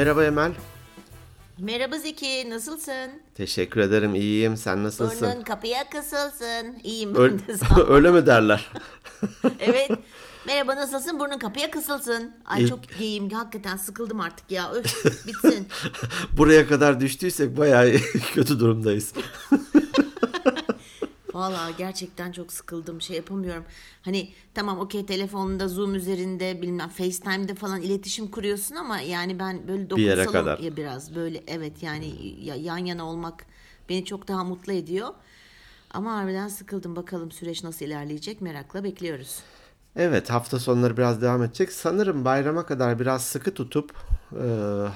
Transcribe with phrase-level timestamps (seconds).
[0.00, 0.52] Merhaba Emel.
[1.58, 3.10] Merhaba Zeki, nasılsın?
[3.34, 4.56] Teşekkür ederim, iyiyim.
[4.56, 5.30] Sen nasılsın?
[5.30, 6.78] Burnun kapıya kısılsın.
[6.84, 7.88] İyiyim ben Öl- de sağ ol.
[7.88, 8.70] Öyle mi derler?
[9.60, 9.90] Evet.
[10.46, 11.20] Merhaba nasılsın?
[11.20, 12.32] Burnun kapıya kısılsın.
[12.44, 13.30] Ay çok iyiyim.
[13.30, 14.70] Hakikaten sıkıldım artık ya.
[14.72, 15.68] Öf, bitsin.
[16.36, 17.92] Buraya kadar düştüysek bayağı
[18.34, 19.12] kötü durumdayız.
[21.34, 23.00] Vallahi gerçekten çok sıkıldım.
[23.00, 23.64] Şey yapamıyorum.
[24.02, 29.90] Hani tamam okey telefonda Zoom üzerinde bilmem FaceTime'de falan iletişim kuruyorsun ama yani ben böyle
[29.90, 30.58] Bir yere kadar.
[30.58, 32.12] ya biraz böyle evet yani
[32.44, 33.46] ya- yan yana olmak
[33.88, 35.08] beni çok daha mutlu ediyor.
[35.90, 36.96] Ama harbiden sıkıldım.
[36.96, 39.38] Bakalım süreç nasıl ilerleyecek merakla bekliyoruz.
[39.96, 41.72] Evet, hafta sonları biraz devam edecek.
[41.72, 43.92] Sanırım bayrama kadar biraz sıkı tutup
[44.32, 44.46] e,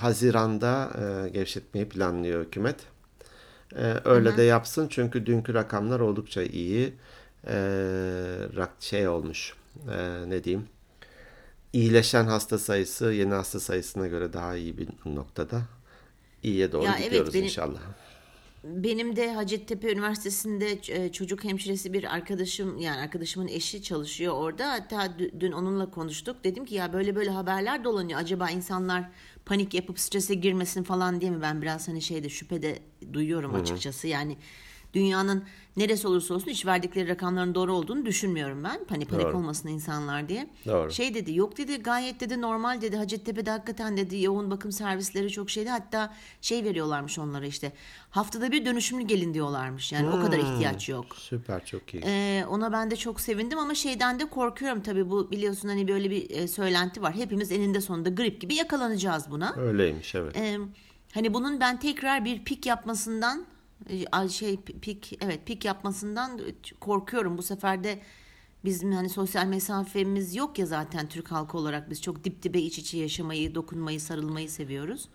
[0.01, 0.91] Haziran'da
[1.27, 2.77] e, gevşetmeyi planlıyor hükümet.
[3.77, 6.93] E, öyle de yapsın çünkü dünkü rakamlar oldukça iyi.
[7.47, 7.55] E,
[8.57, 9.55] rak- şey olmuş,
[9.93, 10.69] e, ne diyeyim?
[11.73, 15.63] İyileşen hasta sayısı yeni hasta sayısına göre daha iyi bir noktada.
[16.43, 17.81] İyiye doğru Ya evet, gidiyoruz benim- inşallah.
[18.65, 24.73] Benim de Hacettepe Üniversitesi'nde e, çocuk hemşiresi bir arkadaşım yani arkadaşımın eşi çalışıyor orada.
[24.73, 26.45] Hatta dü- dün onunla konuştuk.
[26.45, 28.21] Dedim ki ya böyle böyle haberler dolanıyor.
[28.21, 29.11] Acaba insanlar
[29.47, 31.43] panik yapıp strese girmesin falan diye mi?
[31.43, 32.79] Ben biraz hani şeyde şüphede
[33.13, 34.09] duyuyorum açıkçası.
[34.09, 34.37] Yani
[34.95, 35.45] dünyanın
[35.77, 38.81] neresi olursa olsun hiç verdikleri rakamların doğru olduğunu düşünmüyorum ben.
[38.89, 39.37] Hani panik Doğru.
[39.37, 40.51] olmasın insanlar diye.
[40.67, 40.91] Doğru.
[40.91, 45.51] Şey dedi yok dedi gayet dedi normal dedi Hacettepe'de hakikaten dedi yoğun bakım servisleri çok
[45.51, 47.73] şeydi hatta şey veriyorlarmış onlara işte
[48.11, 51.17] haftada bir dönüşümlü gelin diyorlarmış yani o kadar ihtiyaç yok.
[51.17, 52.03] Süper, çok iyi.
[52.07, 56.11] Ee, ona ben de çok sevindim ama şeyden de korkuyorum tabii bu biliyorsun hani böyle
[56.11, 59.55] bir e, söylenti var hepimiz eninde sonunda grip gibi yakalanacağız buna.
[59.57, 60.37] Öyleymiş, evet.
[60.37, 60.59] Ee,
[61.15, 63.47] hani bunun ben tekrar bir pik yapmasından
[64.31, 66.41] şey pik evet pik yapmasından
[66.81, 67.39] korkuyorum.
[67.39, 67.99] Bu sefer de
[68.65, 72.79] bizim hani sosyal mesafemiz yok ya zaten Türk halkı olarak biz çok dip dibe iç
[72.79, 75.09] içe yaşamayı, dokunmayı, sarılmayı seviyoruz.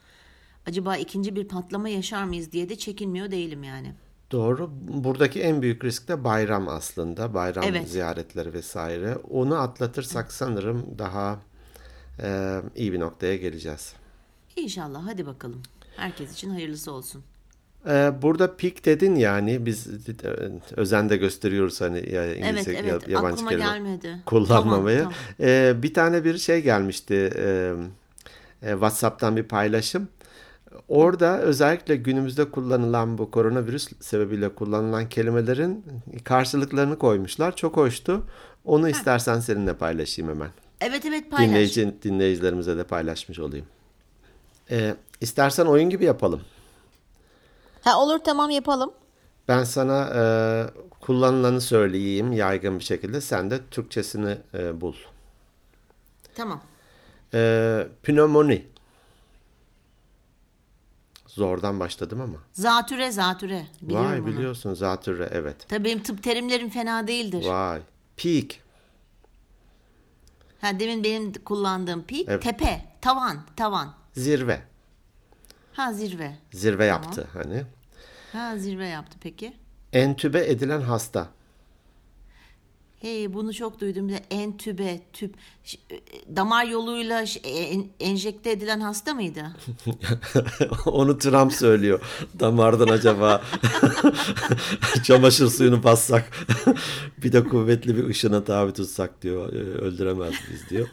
[0.67, 3.93] Acaba ikinci bir patlama yaşar mıyız diye de çekinmiyor değilim yani.
[4.31, 4.71] Doğru.
[4.87, 7.33] Buradaki en büyük risk de bayram aslında.
[7.33, 7.89] Bayram Evet.
[7.89, 9.15] ziyaretleri vesaire.
[9.15, 11.39] Onu atlatırsak sanırım daha
[12.23, 13.93] e, iyi bir noktaya geleceğiz.
[14.55, 15.61] İnşallah hadi bakalım.
[15.95, 17.23] Herkes için hayırlısı olsun.
[17.87, 19.91] E, burada peak dedin yani biz e,
[20.75, 24.17] özen de gösteriyoruz hani İngilizce Evet evet yabancı aklıma kelime gelmedi.
[24.25, 24.99] kullanmamaya.
[24.99, 27.73] Tamam, E, bir tane bir şey gelmişti e,
[28.63, 30.07] e, WhatsApp'tan bir paylaşım.
[30.87, 35.85] Orada özellikle günümüzde kullanılan bu koronavirüs sebebiyle kullanılan kelimelerin
[36.23, 37.55] karşılıklarını koymuşlar.
[37.55, 38.23] Çok hoştu.
[38.65, 40.49] Onu istersen seninle paylaşayım hemen.
[40.81, 41.49] Evet evet paylaş.
[41.49, 43.65] Dinleyici, dinleyicilerimize de paylaşmış olayım.
[44.71, 46.41] E, istersen oyun gibi yapalım.
[47.83, 48.91] Ha olur tamam yapalım.
[49.47, 50.21] Ben sana e,
[50.99, 53.21] kullanılanı söyleyeyim yaygın bir şekilde.
[53.21, 54.93] Sen de Türkçesini e, bul.
[56.35, 56.61] Tamam.
[57.33, 58.65] E, pnömoni.
[61.27, 62.37] Zordan başladım ama.
[62.53, 63.67] Zatüre zatüre.
[63.81, 64.27] Biliyorum Vay onu.
[64.27, 65.55] biliyorsun zatürre evet.
[65.69, 67.45] Tabii benim tıp terimlerim fena değildir.
[67.45, 67.81] Vay.
[68.17, 68.45] Peak.
[70.61, 72.43] Ha demin benim kullandığım pik Evet.
[72.43, 73.93] tepe, tavan, tavan.
[74.13, 74.61] Zirve.
[75.79, 76.31] Ha zirve.
[76.51, 77.63] Zirve yaptı hani.
[78.33, 79.53] Ha zirve yaptı peki.
[79.93, 81.27] Entübe edilen hasta.
[83.01, 84.09] Hey bunu çok duydum.
[84.31, 85.35] Entübe, tüp,
[85.91, 85.95] e,
[86.35, 89.45] damar yoluyla e, en- enjekte edilen hasta mıydı?
[90.85, 92.01] Onu Trump söylüyor.
[92.39, 93.41] Damardan acaba
[95.03, 96.29] çamaşır suyunu bassak
[97.23, 99.53] bir de kuvvetli bir ışına tabi tutsak diyor.
[99.53, 100.87] "e, Öldüremez biz diyor.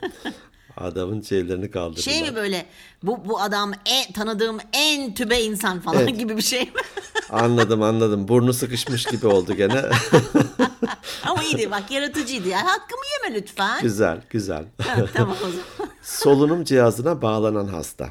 [0.77, 2.03] Adamın şeylerini kaldırdılar.
[2.03, 2.67] Şey mi böyle
[3.03, 6.19] bu bu adam en, tanıdığım en tübe insan falan Evet.
[6.19, 6.71] gibi bir şey mi?
[7.31, 8.29] Anladım anladım.
[8.29, 9.83] Burnu sıkışmış gibi oldu gene.
[11.25, 13.83] Ama iyiydi bak yaratıcıydı yani hakkımı yeme lütfen.
[13.83, 14.65] güzel güzel.
[14.83, 15.93] Ha, tamam o zaman.
[16.03, 18.11] Solunum cihazına bağlanan hasta.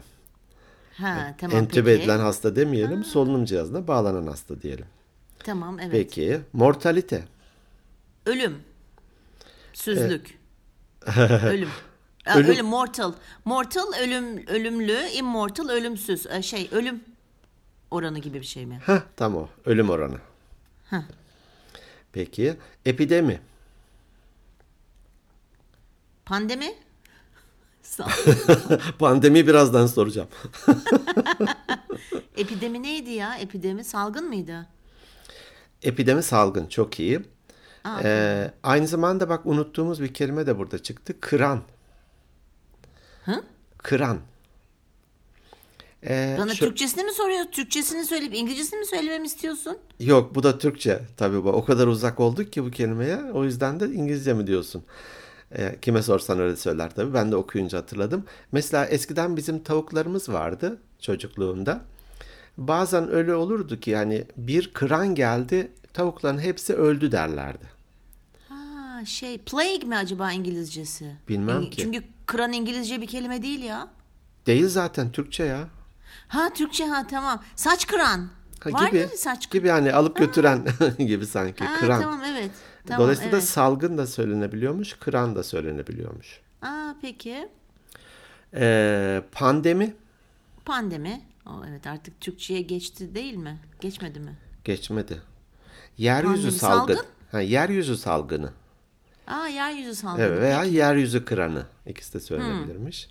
[0.97, 2.01] Ha tamam Entübe peki.
[2.01, 3.03] edilen hasta demeyelim.
[3.03, 4.85] Solunum cihazına bağlanan hasta diyelim.
[5.43, 5.91] Tamam evet.
[5.91, 6.39] Peki.
[6.53, 7.23] Mortalite.
[8.25, 8.57] Ölüm.
[9.73, 10.39] Süzlük.
[11.45, 11.69] ölüm.
[12.25, 12.50] Ha, Ölüm.
[12.51, 12.66] ölüm.
[12.66, 13.13] mortal.
[13.45, 16.25] Mortal ölüm ölümlü, immortal ölümsüz.
[16.25, 17.04] Ee, Şey ölüm
[17.92, 18.81] oranı gibi bir şey mi?
[18.86, 19.48] Heh, tam o.
[19.66, 20.18] Ölüm oranı.
[20.89, 21.01] Heh.
[22.13, 22.56] Peki.
[22.86, 23.42] Epidemi.
[26.25, 26.75] Pandemi?
[29.00, 30.28] Pandemi birazdan soracağım.
[32.38, 33.36] Epidemi neydi ya?
[33.38, 34.68] Epidemi salgın mıydı?
[35.83, 36.68] Epidemi salgın.
[36.68, 37.21] Çok iyi.
[37.83, 41.19] Aa, Ee, aynı zamanda bak unuttuğumuz bir kelime de burada çıktı.
[41.19, 41.62] Kıran.
[43.25, 43.44] Hı?
[43.77, 44.18] Kıran.
[46.07, 47.51] Ee, Bana şu- Türkçesini mi soruyorsun?
[47.51, 49.77] Türkçesini söyleyip İngilizcesini mi söylememi istiyorsun?
[50.00, 51.50] Yok bu da Türkçe tabii bu.
[51.50, 53.18] O kadar uzak olduk ki bu kelimeye.
[53.33, 54.83] O yüzden de İngilizce mi diyorsun?
[55.51, 57.13] E, kime sorsan öyle söyler tabii.
[57.13, 58.25] Ben de okuyunca hatırladım.
[58.51, 61.81] Mesela eskiden bizim tavuklarımız vardı çocukluğumda.
[62.57, 67.66] Bazen öyle olurdu ki yani bir kıran geldi tavukların hepsi öldü derlerdi.
[68.50, 71.16] Ha, şey plague mi acaba İngilizcesi?
[71.30, 71.81] Bilmem İng- ki.
[71.81, 73.88] Çünkü kıran İngilizce bir kelime değil ya.
[74.45, 75.68] Değil zaten Türkçe ya.
[76.27, 77.44] Ha Türkçe ha tamam.
[77.56, 78.30] Saç kıran.
[78.60, 79.60] Ha, Var gibi, değil saç kıran?
[79.60, 80.66] gibi yani alıp götüren
[80.98, 82.01] gibi sanki Ha, kıran.
[82.01, 82.51] tamam evet.
[82.88, 83.48] Tamam, Dolayısıyla evet.
[83.48, 86.39] salgın da söylenebiliyormuş, kıran da söylenebiliyormuş.
[86.62, 87.50] Aa, peki.
[88.54, 89.94] Ee, pandemi
[90.66, 91.21] Pandemi.
[91.45, 93.60] O, evet artık Türkçe'ye geçti değil mi?
[93.81, 94.36] Geçmedi mi?
[94.63, 95.21] geçmedi.
[95.98, 96.95] Yeryüzü Pandemi, salgın.
[96.95, 97.10] salgın?
[97.31, 98.50] Ha, yeryüzü salgını.
[99.27, 100.25] Aa yeryüzü salgını.
[100.25, 101.66] Evet, veya yeryüzü kıranı.
[101.86, 103.10] İkisi de söylenebilirmiş.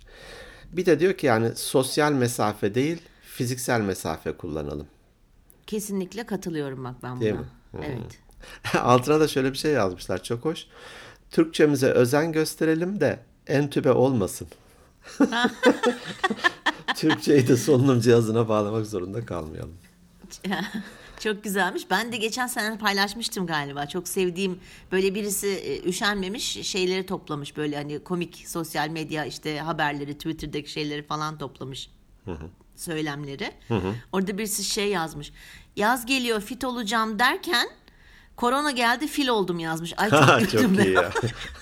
[0.71, 4.87] Bir de diyor ki yani sosyal mesafe değil, fiziksel mesafe kullanalım.
[5.67, 7.21] Kesinlikle katılıyorum bak ben buna.
[7.21, 7.45] Değil mi?
[7.83, 8.19] Evet.
[8.75, 10.67] Altına da şöyle bir şey yazmışlar çok hoş.
[11.31, 14.47] Türkçemize özen gösterelim de entübe olmasın.
[16.95, 19.77] Türkçeyi de solunum cihazına bağlamak zorunda kalmayalım.
[21.19, 21.89] Çok güzelmiş.
[21.89, 23.85] Ben de geçen sene paylaşmıştım galiba.
[23.85, 24.59] Çok sevdiğim
[24.91, 27.57] böyle birisi e, üşenmemiş şeyleri toplamış.
[27.57, 31.89] Böyle hani komik sosyal medya işte haberleri, Twitter'daki şeyleri falan toplamış.
[32.75, 33.51] Söylemleri.
[34.11, 35.31] Orada birisi şey yazmış.
[35.75, 37.67] Yaz geliyor fit olacağım derken
[38.35, 39.93] korona geldi fil oldum yazmış.
[39.97, 40.09] Ay
[40.49, 41.11] çok güldüm çok iyi ya.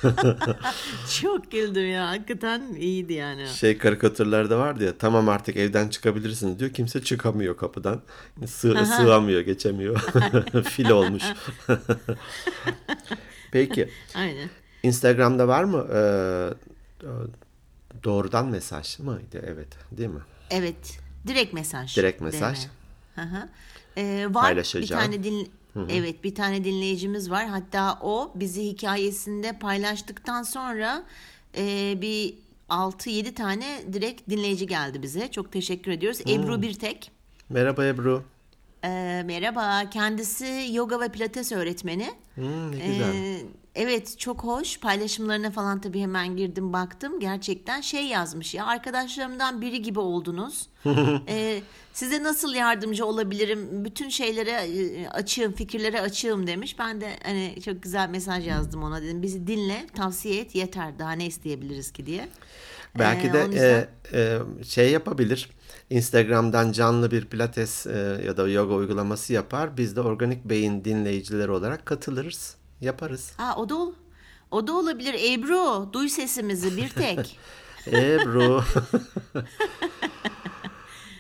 [1.21, 2.09] Çok güldüm ya.
[2.09, 3.47] Hakikaten iyiydi yani.
[3.47, 6.73] Şey karikatürlerde vardı ya tamam artık evden çıkabilirsiniz diyor.
[6.73, 8.01] Kimse çıkamıyor kapıdan.
[8.45, 9.99] Sığ, sığamıyor, geçemiyor.
[10.69, 11.23] Fil olmuş.
[13.51, 13.89] Peki.
[14.15, 14.49] Aynen.
[14.83, 15.87] Instagram'da var mı?
[15.93, 16.49] Ee,
[18.03, 19.43] doğrudan mesaj mıydı?
[19.47, 19.67] Evet.
[19.91, 20.21] Değil mi?
[20.49, 20.99] Evet.
[21.27, 21.97] Direkt mesaj.
[21.97, 22.59] Direkt mesaj.
[23.15, 23.49] Hı hı.
[23.97, 25.51] Ee, var bir tane din
[25.89, 27.45] Evet bir tane dinleyicimiz var.
[27.45, 31.03] Hatta o bizi hikayesinde paylaştıktan sonra
[31.57, 32.33] e, bir
[32.69, 35.31] 6-7 tane direkt dinleyici geldi bize.
[35.31, 36.21] Çok teşekkür ediyoruz.
[36.27, 37.11] Ebru Birtek.
[37.49, 38.23] Merhaba Ebru.
[38.83, 39.89] Ee, merhaba.
[39.89, 42.11] Kendisi yoga ve pilates öğretmeni.
[42.35, 43.13] Hmm, ne güzel.
[43.13, 43.41] Ee,
[43.75, 44.79] evet çok hoş.
[44.79, 47.19] Paylaşımlarına falan tabii hemen girdim baktım.
[47.19, 50.69] Gerçekten şey yazmış ya arkadaşlarımdan biri gibi oldunuz.
[51.27, 51.61] Ee,
[51.93, 53.85] size nasıl yardımcı olabilirim?
[53.85, 56.79] Bütün şeylere e, açığım, fikirlere açığım demiş.
[56.79, 59.21] Ben de hani çok güzel mesaj yazdım ona dedim.
[59.21, 60.99] Bizi dinle, tavsiye et yeter.
[60.99, 62.27] Daha ne isteyebiliriz ki diye.
[62.99, 64.19] Belki Ee, de yüzden- e,
[64.59, 65.49] e, şey yapabilir.
[65.89, 69.77] Instagram'dan canlı bir pilates e, ya da yoga uygulaması yapar.
[69.77, 72.55] Biz de organik beyin dinleyicileri olarak katılırız.
[72.83, 73.33] Yaparız.
[73.37, 73.93] Aa, o da ol-
[74.51, 75.13] o da olabilir.
[75.33, 77.39] Ebru, duy sesimizi bir tek.
[77.87, 78.63] Ebru.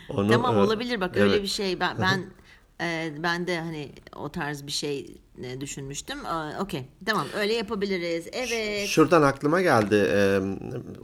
[0.09, 1.43] Onu, Tamam e, olabilir bak öyle evet.
[1.43, 2.25] bir şey ben ben
[2.81, 6.25] e, ben de hani o tarz bir şey e, düşünmüştüm.
[6.25, 8.27] Aa, Okey tamam öyle yapabiliriz.
[8.33, 8.87] Evet.
[8.87, 10.07] Şuradan aklıma geldi.
[10.11, 10.39] Ee,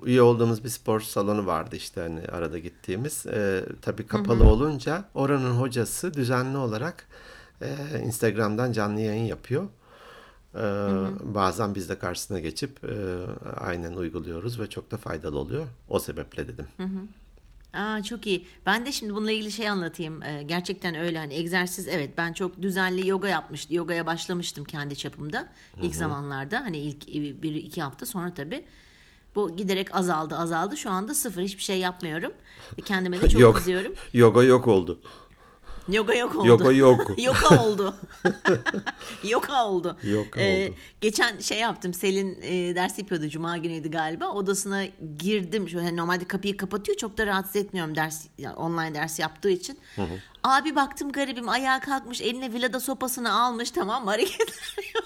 [0.03, 3.25] üye olduğumuz bir spor salonu vardı işte hani arada gittiğimiz.
[3.25, 7.07] Ee, tabii kapalı olunca oranın hocası düzenli olarak
[7.61, 7.67] e,
[8.05, 9.67] Instagram'dan canlı yayın yapıyor.
[10.55, 10.59] Ee,
[11.23, 12.95] Bazen biz de karşısına geçip e,
[13.57, 15.67] aynen uyguluyoruz ve çok da faydalı oluyor.
[15.89, 16.67] O sebeple dedim.
[17.73, 18.47] Aa çok iyi.
[18.65, 20.23] Ben de şimdi bununla ilgili şey anlatayım.
[20.23, 23.75] Ee, gerçekten öyle hani egzersiz evet ben çok düzenli yoga yapmıştım.
[23.75, 25.47] Yogaya başlamıştım kendi çapımda
[25.81, 26.59] ilk zamanlarda.
[26.61, 27.07] Hani ilk
[27.43, 28.65] bir iki hafta sonra tabii
[29.35, 30.77] bu giderek azaldı azaldı.
[30.77, 32.31] Şu anda sıfır hiçbir şey yapmıyorum.
[32.85, 33.55] Kendime de çok Yok.
[33.55, 33.93] kızıyorum.
[34.13, 34.99] Yoga yok oldu.
[35.91, 36.47] Yoga yok oldu.
[36.47, 37.11] Yoga yok.
[37.19, 37.95] Yoka oldu.
[39.23, 39.97] Yoka oldu.
[40.03, 40.75] Yoka Ee, oldu.
[41.01, 41.93] Geçen şey yaptım.
[41.93, 43.29] Selin e, ders yapıyordu.
[43.29, 44.27] Cuma günüydü galiba.
[44.27, 44.85] Odasına
[45.19, 45.69] girdim.
[45.69, 46.97] Şöyle hani normalde kapıyı kapatıyor.
[46.97, 49.79] Çok da rahatsız etmiyorum ders yani online ders yaptığı için.
[50.43, 52.21] Abi baktım garibim ayağa kalkmış.
[52.21, 53.71] Eline vilada sopasını almış.
[53.71, 54.09] Tamam mı?
[54.09, 55.05] Hareketler yok.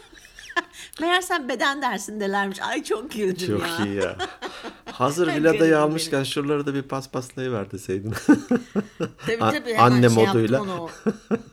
[1.02, 2.62] Meğersem beden dersindelermiş.
[2.62, 3.86] Ay çok güldüm Çok ya.
[3.86, 4.18] iyi ya.
[4.94, 5.78] Hazır benim.
[5.78, 8.14] almışken şuraları da bir paspaslayıver deseydin.
[9.26, 10.62] Tabii tabii hemen anne şey moduyla.
[10.62, 10.90] onu.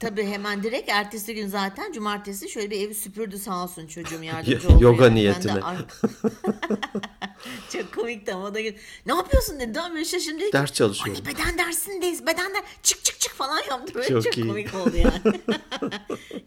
[0.01, 4.69] Tabii hemen direkt ertesi gün zaten cumartesi şöyle bir evi süpürdü sağ olsun çocuğum yardımcı
[4.69, 4.85] oldu.
[4.85, 5.15] Yoga yani.
[5.15, 5.61] De niyetine.
[7.73, 8.59] Çok komikti ama da
[9.07, 9.75] ne yapıyorsun dedi.
[9.75, 10.41] Daha böyle şaşırdım.
[10.41, 11.23] Dedi Ders çalışıyorum.
[11.27, 12.27] Anne beden dersindeyiz.
[12.27, 13.95] Beden der çık çık çık falan yaptı.
[13.95, 14.47] Böyle Çok çok, iyi.
[14.49, 15.41] komik oldu yani.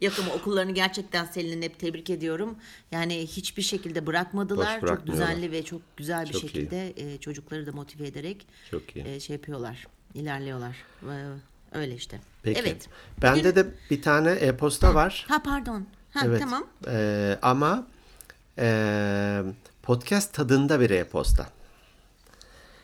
[0.00, 2.56] Yok ama okullarını gerçekten Selin'in hep tebrik ediyorum.
[2.92, 4.80] Yani hiçbir şekilde bırakmadılar.
[4.80, 6.46] Çok düzenli ve çok güzel bir Çok iyi.
[6.48, 9.08] şekilde e, çocukları da motive ederek Çok iyi.
[9.08, 9.86] e, şey yapıyorlar.
[10.14, 10.76] ilerliyorlar.
[11.02, 12.20] Ee, Öyle işte.
[12.42, 12.60] Peki.
[12.60, 12.88] Evet.
[13.22, 15.24] Bende de bir tane e-posta var.
[15.28, 15.86] Ha pardon.
[16.14, 16.40] Ha Evet.
[16.40, 16.66] tamam.
[16.88, 17.86] Ee, ama
[18.58, 19.42] e,
[19.84, 21.46] podcast tadında bir e-posta.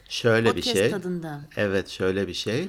[0.08, 0.90] Şöyle Podcast bir şey.
[0.90, 1.40] tadında.
[1.56, 2.68] Evet şöyle bir şey.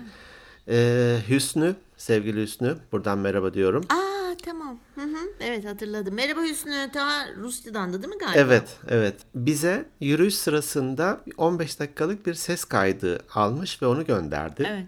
[0.68, 2.78] Ee, Hüsnü, sevgili Hüsnü.
[2.92, 3.84] Buradan merhaba diyorum.
[3.90, 4.80] Aa tamam.
[4.96, 5.18] Hı hı.
[5.40, 6.14] Evet hatırladım.
[6.14, 8.40] Merhaba Hüsnü ta Rusya'dandı değil mi galiba?
[8.40, 9.16] Evet, evet.
[9.36, 14.68] Bize yürüyüş sırasında 15 dakikalık bir ses kaydı almış ve onu gönderdi.
[14.70, 14.86] Evet.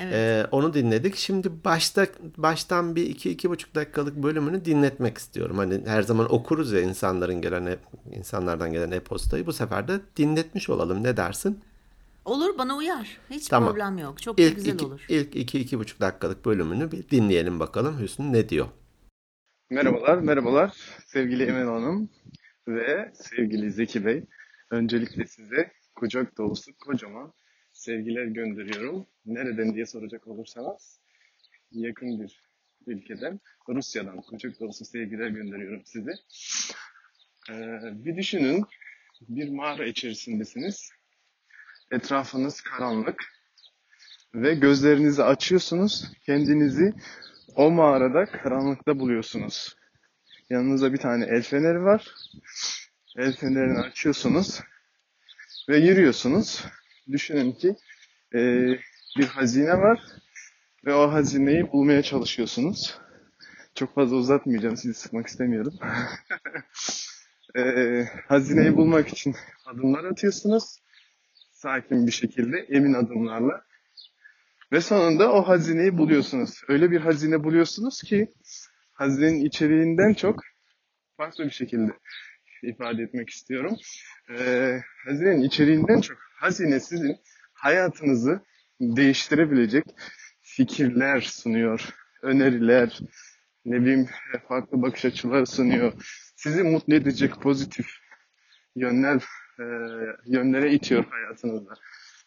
[0.00, 0.14] Evet.
[0.14, 1.16] Ee, onu dinledik.
[1.16, 5.58] Şimdi başta baştan bir iki iki buçuk dakikalık bölümünü dinletmek istiyorum.
[5.58, 7.78] Hani her zaman okuruz ya insanların gelen e-
[8.16, 9.46] insanlardan gelen e-postayı.
[9.46, 11.02] Bu sefer de dinletmiş olalım.
[11.02, 11.60] Ne dersin?
[12.24, 13.18] Olur bana uyar.
[13.30, 13.68] Hiç Tamam.
[13.72, 14.22] problem yok.
[14.22, 15.04] Çok İlk güzel iki, olur.
[15.08, 18.66] ilk iki iki buçuk dakikalık bölümünü bir dinleyelim bakalım Hüsnü ne diyor.
[19.70, 20.76] Merhabalar, merhabalar
[21.06, 22.08] sevgili Emel Hanım
[22.68, 24.24] ve sevgili Zeki Bey.
[24.70, 27.32] Öncelikle size kucak dolusu kocaman
[27.72, 29.06] sevgiler gönderiyorum.
[29.34, 31.00] Nereden diye soracak olursanız
[31.72, 32.40] yakın bir
[32.86, 36.12] ülkeden, Rusya'dan kucak dolusu sevgiler gönderiyorum size.
[37.50, 38.64] Ee, bir düşünün,
[39.28, 40.90] bir mağara içerisindesiniz.
[41.92, 43.24] Etrafınız karanlık
[44.34, 46.12] ve gözlerinizi açıyorsunuz.
[46.26, 46.94] Kendinizi
[47.54, 49.76] o mağarada karanlıkta buluyorsunuz.
[50.50, 52.14] Yanınızda bir tane el feneri var.
[53.16, 54.60] El fenerini açıyorsunuz
[55.68, 56.64] ve yürüyorsunuz.
[57.12, 57.76] Düşünün ki
[58.34, 58.80] eee,
[59.18, 60.00] bir hazine var
[60.86, 62.98] ve o hazineyi bulmaya çalışıyorsunuz.
[63.74, 65.74] Çok fazla uzatmayacağım, sizi sıkmak istemiyorum.
[67.56, 69.34] Eee, hazineyi bulmak için
[69.66, 70.78] adımlar atıyorsunuz.
[71.52, 73.64] Sakin bir şekilde, emin adımlarla.
[74.72, 76.62] Ve sonunda o hazineyi buluyorsunuz.
[76.68, 78.28] Öyle bir hazine buluyorsunuz ki
[78.92, 80.40] hazinenin içeriğinden çok
[81.16, 81.92] farklı bir şekilde
[82.62, 83.76] ifade etmek istiyorum.
[84.30, 87.16] Ee, hazinenin içeriğinden çok hazine sizin
[87.52, 88.42] hayatınızı
[88.80, 89.84] değiştirebilecek
[90.40, 91.88] fikirler sunuyor,
[92.22, 92.98] öneriler,
[93.64, 94.08] ne bileyim
[94.48, 95.92] farklı bakış açıları sunuyor.
[96.36, 97.86] Sizi mutlu edecek pozitif
[98.76, 99.22] yönler
[99.58, 99.64] e,
[100.26, 101.74] yönlere itiyor hayatınızda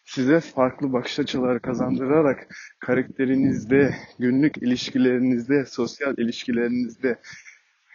[0.06, 2.48] size farklı bakış açıları kazandırarak
[2.80, 7.20] karakterinizde, günlük ilişkilerinizde, sosyal ilişkilerinizde,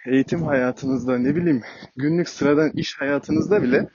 [0.07, 1.63] eğitim hayatınızda, ne bileyim
[1.97, 3.89] günlük sıradan iş hayatınızda bile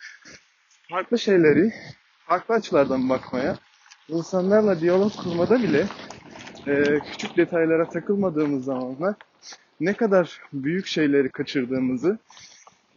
[0.90, 1.74] farklı şeyleri
[2.28, 3.58] farklı açılardan bakmaya,
[4.10, 5.88] insanlarla diyalog kurmada bile
[6.68, 9.16] e, küçük detaylara takılmadığımız zamanlar
[9.80, 12.18] ne kadar büyük şeyleri kaçırdığımızı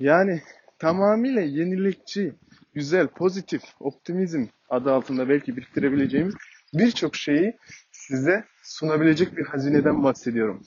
[0.00, 0.42] yani
[0.78, 2.32] tamamıyla yenilikçi,
[2.74, 6.34] güzel, pozitif, optimizm adı altında belki biriktirebileceğimiz
[6.74, 7.56] birçok şeyi
[7.92, 10.62] size sunabilecek bir hazineden bahsediyorum.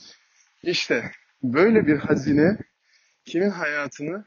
[0.64, 1.12] İşte
[1.44, 2.58] böyle bir hazine
[3.26, 4.26] kimin hayatını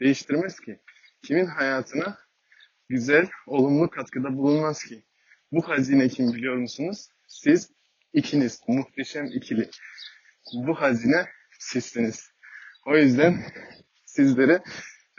[0.00, 0.80] değiştirmez ki?
[1.22, 2.18] Kimin hayatına
[2.88, 5.02] güzel, olumlu katkıda bulunmaz ki?
[5.52, 7.08] Bu hazine kim biliyor musunuz?
[7.28, 7.70] Siz
[8.12, 9.70] ikiniz, muhteşem ikili.
[10.54, 11.26] Bu hazine
[11.58, 12.30] sizsiniz.
[12.86, 13.44] O yüzden
[14.06, 14.62] sizlere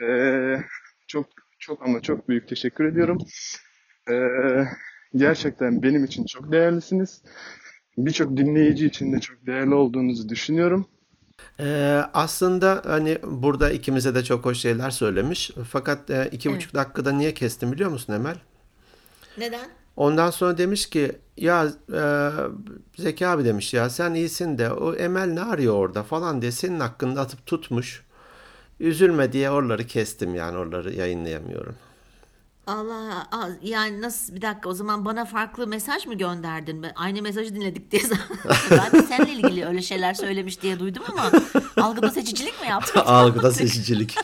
[0.00, 0.64] eee,
[1.08, 1.26] çok
[1.58, 3.18] çok ama çok büyük teşekkür ediyorum.
[4.08, 4.68] Eee,
[5.14, 7.22] gerçekten benim için çok değerlisiniz.
[7.98, 10.88] Birçok dinleyici için de çok değerli olduğunuzu düşünüyorum.
[11.60, 15.50] Ee, aslında hani burada ikimize de çok hoş şeyler söylemiş.
[15.70, 16.58] Fakat e, iki Evet.
[16.58, 18.36] buçuk dakikada niye kestim biliyor musun Emel?
[19.38, 19.68] Neden?
[19.96, 22.30] Ondan sonra demiş ki ya e,
[22.96, 26.80] Zeki abi demiş ya sen iyisin de o Emel ne arıyor orada falan diye senin
[26.80, 28.02] hakkında atıp tutmuş.
[28.80, 31.74] Üzülme diye oraları kestim yani oraları yayınlayamıyorum.
[32.66, 33.28] Allah
[33.62, 36.82] yani nasıl bir dakika o zaman bana farklı mesaj mı gönderdin?
[36.82, 38.02] Ben aynı mesajı dinledik diye
[38.70, 41.30] ben de seninle ilgili öyle şeyler söylemiş diye duydum ama
[41.76, 43.00] algıda seçicilik mi yaptın?
[43.00, 44.16] Algıda seçicilik.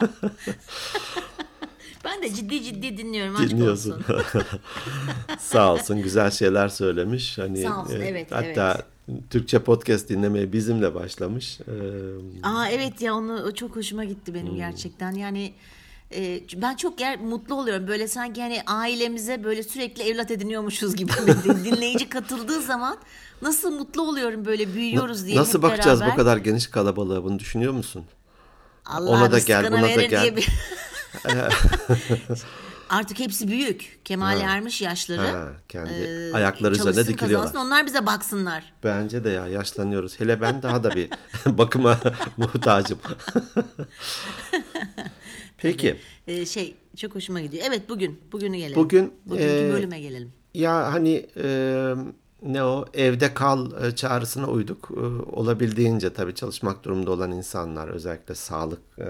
[2.26, 3.90] De ciddi ciddi dinliyorum Dinliyorsun.
[3.90, 4.04] olsun.
[5.38, 7.38] Sağ olsun güzel şeyler söylemiş.
[7.38, 8.82] Hani Sağ olsun, e, evet, hatta
[9.30, 11.60] Türkçe podcast dinlemeye bizimle başlamış.
[11.60, 11.72] Ee,
[12.42, 14.56] Aa evet ya onu çok hoşuma gitti benim Hmm.
[14.56, 15.12] gerçekten.
[15.12, 15.52] Yani
[16.14, 17.88] e, ben çok ger mutlu oluyorum.
[17.88, 21.12] Böyle sanki hani ailemize böyle sürekli evlat ediniyormuşuz gibi.
[21.64, 22.96] Dinleyici katıldığı zaman
[23.42, 26.14] nasıl mutlu oluyorum böyle büyüyoruz diye Nasıl bakacağız beraber.
[26.14, 28.04] bu kadar geniş kalabalığa bunu düşünüyor musun?
[28.86, 30.34] Allah Ona da gel, buna da gel.
[32.90, 33.98] Artık hepsi büyük.
[34.04, 35.20] Kemal ermiş yaşları.
[35.26, 37.46] Ha, kendi Ee, ayakları üzerine dikiliyorlar.
[37.52, 38.72] kazansın, onlar bize baksınlar.
[38.84, 40.20] Bence de ya yaşlanıyoruz.
[40.20, 41.10] Hele ben daha da bir
[41.46, 41.98] bakıma
[42.36, 42.98] muhtacım.
[45.58, 45.96] Peki
[46.26, 47.64] Ee, şey çok hoşuma gidiyor.
[47.68, 48.20] Evet bugün.
[48.32, 48.76] Bugünü gelelim.
[48.76, 50.32] Bugün, Bugünkü e, bölüme gelelim.
[50.54, 51.44] ya hani e,
[52.42, 54.90] ne o evde kal e, çağrısına uyduk.
[54.96, 55.00] E,
[55.36, 59.04] olabildiğince tabii çalışmak durumunda olan insanlar özellikle sağlık e,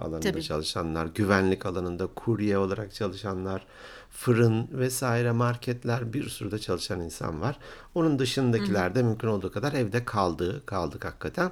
[0.00, 0.42] alanında Tabii.
[0.42, 3.66] çalışanlar, güvenlik alanında kurye olarak çalışanlar,
[4.10, 7.58] fırın vesaire marketler bir sürü de çalışan insan var.
[7.94, 11.50] Onun dışındakiler de mümkün olduğu kadar evde kaldı, kaldık hakikaten.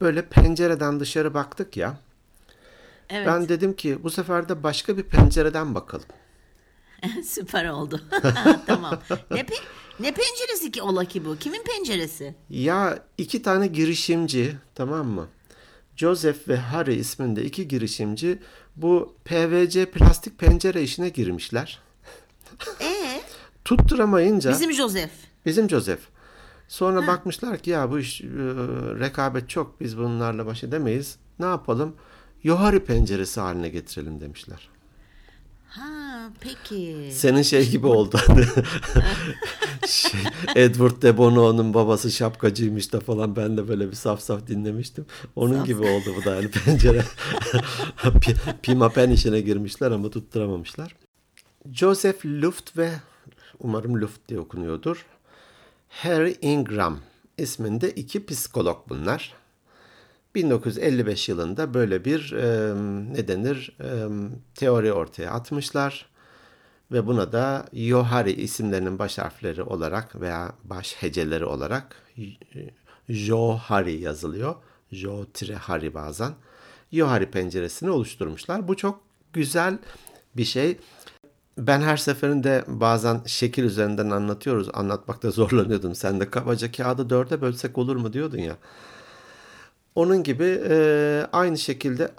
[0.00, 1.96] Böyle pencereden dışarı baktık ya.
[3.10, 3.26] Evet.
[3.26, 6.06] Ben dedim ki bu sefer de başka bir pencereden bakalım.
[7.24, 8.00] Süper oldu.
[8.66, 8.98] tamam.
[9.30, 9.62] Ne peki?
[10.00, 11.36] Ne penceresi ki ola ki bu?
[11.36, 12.34] Kimin penceresi?
[12.50, 15.28] Ya iki tane girişimci tamam mı?
[15.96, 18.38] Joseph ve Harry isminde iki girişimci
[18.76, 21.78] bu PVC plastik pencere işine girmişler.
[22.80, 23.20] Ee,
[23.64, 25.10] Tutturamayınca bizim Joseph.
[25.46, 26.00] bizim Joseph.
[26.68, 28.26] Sonra bakmışlar ki ya bu iş e,
[29.00, 31.16] rekabet çok biz bunlarla baş edemeyiz.
[31.38, 31.96] Ne yapalım?
[32.42, 34.68] Yohari penceresi haline getirelim demişler.
[35.68, 36.05] Ha,
[36.40, 37.10] peki.
[37.12, 38.18] Senin şey gibi oldu.
[38.26, 38.44] hani.
[39.86, 40.20] şey,
[40.56, 45.06] Edward de Bono'nun babası şapkacıymış da falan ben de böyle bir saf saf dinlemiştim.
[45.36, 46.98] Onun gibi oldu bu da yani pencere.
[48.02, 50.96] Pi- Pimapen işine girmişler ama tutturamamışlar.
[51.72, 52.90] Joseph Luft ve
[53.60, 55.06] umarım Luft diye okunuyordur.
[55.88, 56.98] Harry Ingram
[57.38, 59.32] isminde iki psikolog bunlar.
[60.34, 62.74] 1955 yılında böyle bir e,
[63.12, 63.88] ne denir e,
[64.54, 66.06] teori ortaya atmışlar
[66.92, 71.96] ve buna da Yohari isimlerinin baş harfleri olarak veya baş heceleri olarak
[73.08, 74.54] Johari yazılıyor.
[74.92, 75.24] Jo
[75.94, 76.32] bazen.
[76.92, 78.68] Yohari penceresini oluşturmuşlar.
[78.68, 79.00] Bu çok
[79.32, 79.78] güzel
[80.36, 80.78] bir şey.
[81.58, 84.68] Ben her seferinde bazen şekil üzerinden anlatıyoruz.
[84.74, 85.94] Anlatmakta zorlanıyordum.
[85.94, 88.56] Sen de kabaca kağıdı dörde bölsek olur mu diyordun ya.
[89.94, 92.10] Onun gibi e, aynı şekilde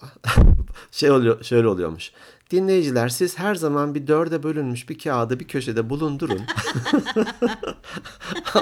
[0.91, 2.11] şey oluyor, şöyle oluyormuş.
[2.51, 6.41] Dinleyiciler siz her zaman bir dörde bölünmüş bir kağıdı bir köşede bulundurun.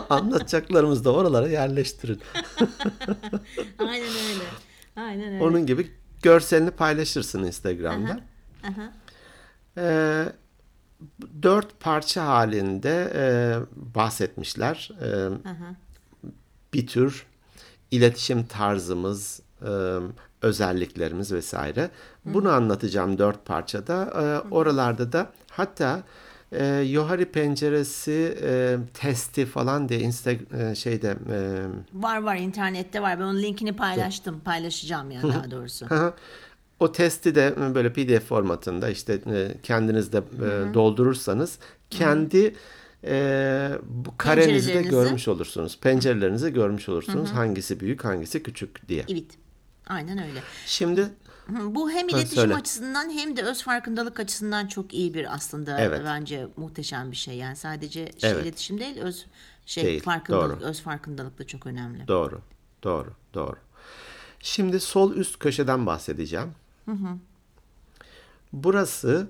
[0.09, 2.21] Anlatacaklarımızı da oralara yerleştirin.
[3.79, 4.43] Aynen öyle.
[4.95, 5.43] Aynen öyle.
[5.43, 8.19] Onun gibi görselini paylaşırsın Instagram'da.
[9.77, 10.25] Ee,
[11.41, 13.23] dört parça halinde e,
[13.95, 14.91] bahsetmişler.
[15.01, 15.29] E,
[16.73, 17.25] bir tür
[17.91, 19.69] iletişim tarzımız, e,
[20.41, 21.89] özelliklerimiz vesaire.
[22.25, 24.03] Bunu anlatacağım dört parçada.
[24.03, 26.03] E, oralarda da hatta
[26.51, 31.39] e, Yohari penceresi e, testi falan diye insta e, şeyde e,
[31.93, 33.19] Var var internette var.
[33.19, 34.39] Ben onun linkini paylaştım.
[34.39, 35.85] Paylaşacağım yani daha doğrusu.
[36.79, 42.55] O testi de böyle PDF formatında işte e, kendiniz de e, doldurursanız kendi
[43.03, 45.79] e, bu karenizi de görmüş olursunuz.
[45.81, 47.31] Pencerelerinizi görmüş olursunuz.
[47.31, 49.05] Hangisi büyük, hangisi küçük diye.
[49.09, 49.44] Evet.
[49.87, 50.39] Aynen öyle.
[50.65, 51.01] Şimdi
[51.47, 52.55] Hı, Bu hem iletişim söyle.
[52.55, 56.01] açısından hem de öz farkındalık açısından çok iyi bir aslında Evet.
[56.05, 57.37] bence muhteşem bir şey.
[57.37, 58.43] Yani sadece şey Evet.
[58.43, 59.25] iletişim değil öz
[59.65, 60.69] şey Değil, farkındalık, doğru.
[60.69, 62.07] öz farkındalık da çok önemli.
[62.07, 62.41] doğru,
[62.83, 63.55] doğru, doğru.
[64.39, 66.51] Şimdi sol üst köşeden bahsedeceğim.
[68.53, 69.27] Burası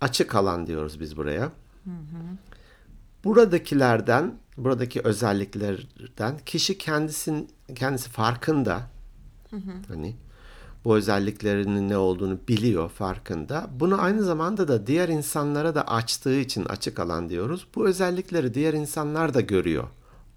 [0.00, 1.52] açık alan diyoruz biz buraya.
[3.24, 8.82] Buradakilerden, buradaki özelliklerden kişi kendisin, kendisi farkında.
[9.88, 10.14] Hani
[10.84, 13.66] bu özelliklerinin ne olduğunu biliyor, farkında.
[13.80, 17.66] Bunu aynı zamanda da diğer insanlara da açtığı için açık alan diyoruz.
[17.74, 19.84] Bu özellikleri diğer insanlar da görüyor.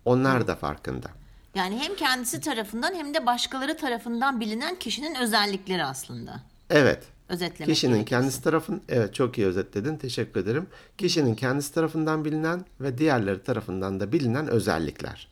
[0.06, 1.08] Onlar da farkında.
[1.56, 6.42] Yani hem kendisi tarafından hem de başkaları tarafından bilinen kişinin özellikleri aslında.
[6.70, 7.04] Evet.
[7.30, 8.10] Özetlemek Kişinin gerekirse.
[8.10, 9.98] kendisi tarafın evet çok iyi özetledin.
[9.98, 10.68] Teşekkür ederim.
[10.98, 15.28] Kişinin kendisi tarafından bilinen ve diğerleri tarafından da bilinen özellikler.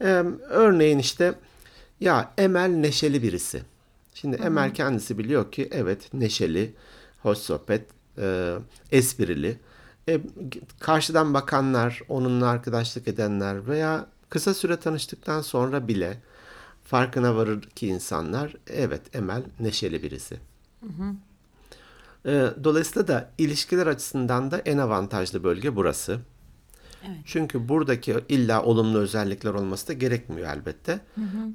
[0.00, 1.34] Ee, örneğin işte
[2.00, 3.62] ya Emel neşeli birisi.
[4.14, 6.74] Şimdi Emel kendisi biliyor ki evet neşeli,
[7.22, 7.86] hoş sohbet,
[8.18, 8.54] e,
[8.92, 9.58] esprili.
[10.08, 10.20] E,
[10.80, 16.18] karşıdan bakanlar, onunla arkadaşlık edenler veya kısa süre tanıştıktan sonra bile
[16.84, 20.36] farkına varır ki insanlar evet Emel neşeli birisi.
[22.26, 26.20] E, Dolayısıyla da ilişkiler açısından da en avantajlı bölge burası.
[27.24, 31.00] Çünkü buradaki illa olumlu özellikler olması da gerekmiyor elbette.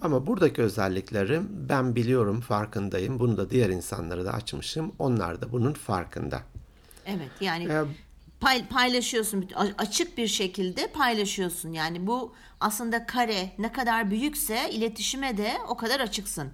[0.01, 3.19] Ama buradaki özelliklerim ben biliyorum, farkındayım.
[3.19, 4.91] Bunu da diğer insanlara da açmışım.
[4.99, 6.41] Onlar da bunun farkında.
[7.05, 7.81] Evet yani Ee,
[8.41, 11.71] pay- paylaşıyorsun açık bir şekilde paylaşıyorsun.
[11.71, 16.47] Yani bu aslında kare ne kadar büyükse iletişime de o kadar açıksın.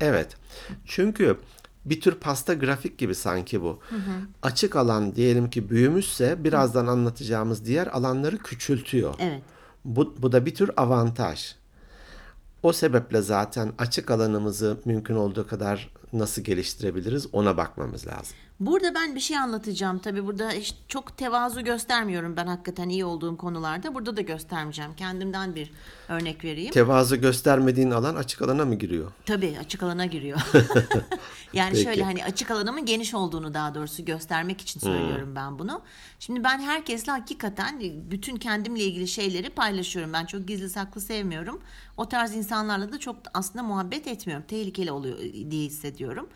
[0.00, 0.36] Evet.
[0.84, 1.38] Çünkü
[1.90, 3.80] bir tür pasta grafik gibi sanki bu.
[4.42, 9.14] Açık alan diyelim ki büyümüşse birazdan anlatacağımız diğer alanları küçültüyor.
[9.18, 9.42] Evet.
[9.84, 11.54] Bu, bu da bir tür avantaj.
[12.62, 18.36] O sebeple zaten açık alanımızı mümkün olduğu kadar nasıl geliştirebiliriz ona bakmamız lazım.
[18.60, 19.98] Burada ben bir şey anlatacağım.
[19.98, 20.50] Tabii burada
[20.88, 23.94] çok tevazu göstermiyorum ben hakikaten iyi olduğum konularda.
[23.94, 24.94] Burada da göstermeyeceğim.
[24.96, 25.70] Kendimden bir
[26.08, 26.72] örnek vereyim.
[26.72, 29.12] Tevazu göstermediğin alan açık alana mı giriyor?
[29.26, 30.40] Tabii açık alana giriyor.
[31.52, 31.82] yani Peki.
[31.82, 35.82] şöyle hani açık alanımın geniş olduğunu daha doğrusu göstermek için söylüyorum ben bunu.
[36.18, 40.12] Şimdi ben herkesle hakikaten bütün kendimle ilgili şeyleri paylaşıyorum.
[40.12, 41.60] Ben çok gizli saklı sevmiyorum.
[41.96, 44.44] O tarz insanlarla da çok aslında muhabbet etmiyorum.
[44.48, 45.18] Tehlikeli oluyor
[45.50, 46.28] diye hissediyorum.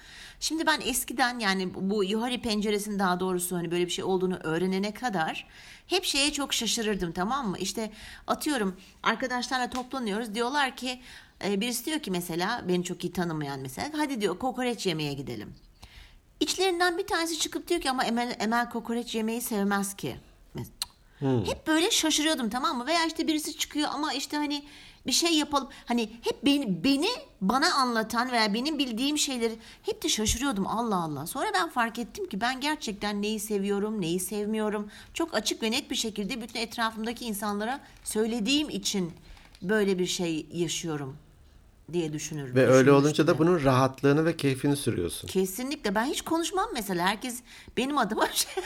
[0.42, 4.94] Şimdi ben eskiden yani bu yuhari penceresinin daha doğrusu hani böyle bir şey olduğunu öğrenene
[4.94, 5.48] kadar
[5.86, 7.58] hep şeye çok şaşırırdım tamam mı?
[7.58, 7.90] İşte
[8.26, 11.00] atıyorum arkadaşlarla toplanıyoruz diyorlar ki
[11.44, 15.54] e, birisi diyor ki mesela beni çok iyi tanımayan mesela hadi diyor kokoreç yemeye gidelim.
[16.40, 20.16] İçlerinden bir tanesi çıkıp diyor ki ama Emel, Emel kokoreç yemeyi sevmez ki.
[21.20, 22.86] Hep böyle şaşırıyordum tamam mı?
[22.86, 24.64] Veya işte birisi çıkıyor ama işte hani
[25.06, 25.68] bir şey yapalım.
[25.84, 27.08] Hani hep beni, beni
[27.40, 31.26] bana anlatan veya benim bildiğim şeyleri hep de şaşırıyordum Allah Allah.
[31.26, 34.90] Sonra ben fark ettim ki ben gerçekten neyi seviyorum, neyi sevmiyorum.
[35.14, 39.12] Çok açık ve net bir şekilde bütün etrafımdaki insanlara söylediğim için
[39.62, 41.16] böyle bir şey yaşıyorum
[41.92, 42.54] diye düşünürüm.
[42.54, 45.28] Ve öyle olunca da bunun rahatlığını ve keyfini sürüyorsun.
[45.28, 47.40] Kesinlikle ben hiç konuşmam mesela herkes
[47.76, 48.52] benim adıma şey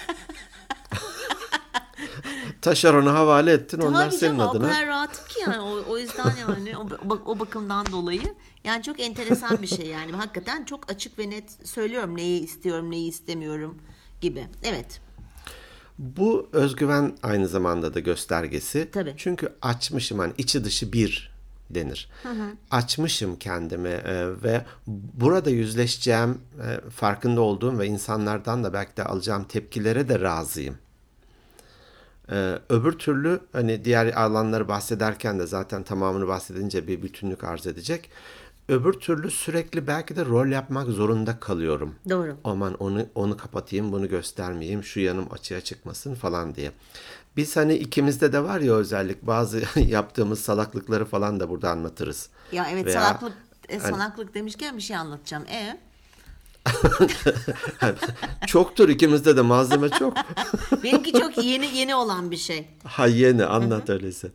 [2.62, 4.66] Taşerona havale ettin onlar Tabii senin canım, adına.
[4.66, 6.88] O kadar rahatım ki yani o, o yüzden yani o,
[7.26, 12.16] o, bakımdan dolayı yani çok enteresan bir şey yani hakikaten çok açık ve net söylüyorum
[12.16, 13.78] neyi istiyorum neyi istemiyorum
[14.20, 14.46] gibi.
[14.62, 15.00] Evet.
[15.98, 18.88] Bu özgüven aynı zamanda da göstergesi.
[18.92, 19.14] Tabii.
[19.16, 21.36] Çünkü açmışım hani içi dışı bir
[21.70, 22.10] denir.
[22.70, 29.44] Açmışım kendimi e, ve burada yüzleşeceğim e, farkında olduğum ve insanlardan da belki de alacağım
[29.44, 30.78] tepkilere de razıyım.
[32.30, 38.10] Ee, öbür türlü hani diğer alanları bahsederken de zaten tamamını bahsedince bir bütünlük arz edecek.
[38.68, 41.94] Öbür türlü sürekli belki de rol yapmak zorunda kalıyorum.
[42.08, 42.36] Doğru.
[42.44, 46.72] Aman onu onu kapatayım, bunu göstermeyeyim, şu yanım açığa çıkmasın falan diye.
[47.36, 52.28] Biz hani ikimizde de var ya özellik bazı yaptığımız salaklıkları falan da burada anlatırız.
[52.52, 53.32] Ya evet Veya salaklık
[53.68, 55.44] e, hani- salaklık demişken bir şey anlatacağım.
[55.46, 55.78] E
[58.46, 60.14] çoktur ikimizde de malzeme çok.
[60.82, 62.68] benimki çok yeni yeni olan bir şey.
[62.84, 64.28] ha yeni anlat öyleyse.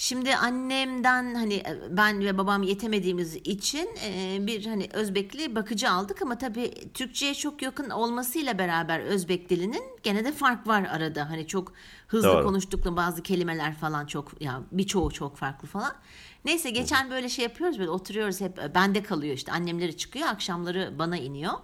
[0.00, 6.22] Şimdi annemden hani e, ben ve babam yetemediğimiz için e, bir hani Özbekli bakıcı aldık
[6.22, 11.30] ama tabii Türkçe'ye çok yakın olmasıyla beraber Özbek dilinin gene de fark var arada.
[11.30, 11.72] Hani çok
[12.06, 12.96] hızlı Doğru.
[12.96, 15.92] bazı kelimeler falan çok ya birçoğu çok farklı falan.
[16.44, 20.94] Neyse geçen böyle şey yapıyoruz böyle oturuyoruz hep e, bende kalıyor işte annemleri çıkıyor akşamları
[20.98, 21.54] bana iniyor.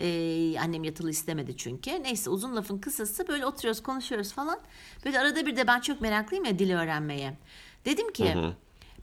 [0.00, 2.02] Ee, annem yatılı istemedi çünkü.
[2.02, 4.58] Neyse uzun lafın kısası böyle oturuyoruz konuşuyoruz falan.
[5.04, 7.36] Böyle arada bir de ben çok meraklıyım ya dil öğrenmeye.
[7.84, 8.34] Dedim ki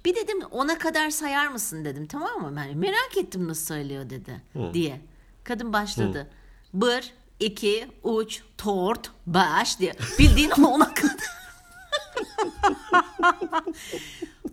[0.05, 2.53] bir dedim ona kadar sayar mısın dedim tamam mı?
[2.55, 4.41] Ben merak ettim nasıl söylüyor dedi
[4.73, 5.01] diye.
[5.43, 6.27] Kadın başladı.
[6.73, 7.87] Bir, iki,
[8.19, 9.93] üç, tort, baş diye.
[10.19, 11.17] Bildiğin ona kadar.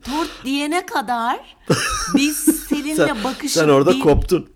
[0.05, 1.57] Tort diyene kadar
[2.15, 2.37] biz
[2.69, 4.51] Selin'le Sen, bakışıp sen orada bir- koptun.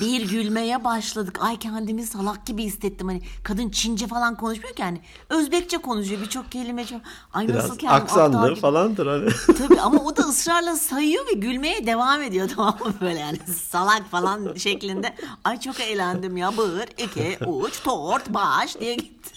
[0.00, 1.38] Bir gülmeye başladık.
[1.40, 3.08] Ay kendimi salak gibi hissettim.
[3.08, 5.00] Hani kadın Çince falan konuşmuyor ki hani.
[5.28, 6.86] Özbekçe konuşuyor birçok kelime.
[6.86, 7.00] Çok...
[7.32, 9.30] Ay Biraz nasıl kendimi aptal aksanlı gibi- falandır hani.
[9.58, 14.10] Tabii ama o da ısrarla sayıyor ve gülmeye devam ediyor tamam mı böyle yani salak
[14.10, 15.14] falan şeklinde.
[15.44, 19.30] Ay çok eğlendim ya bağır, iki, uç, tort, baş diye gitti.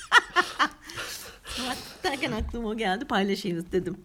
[2.03, 3.97] Derken aklıma o geldi paylaşayım istedim.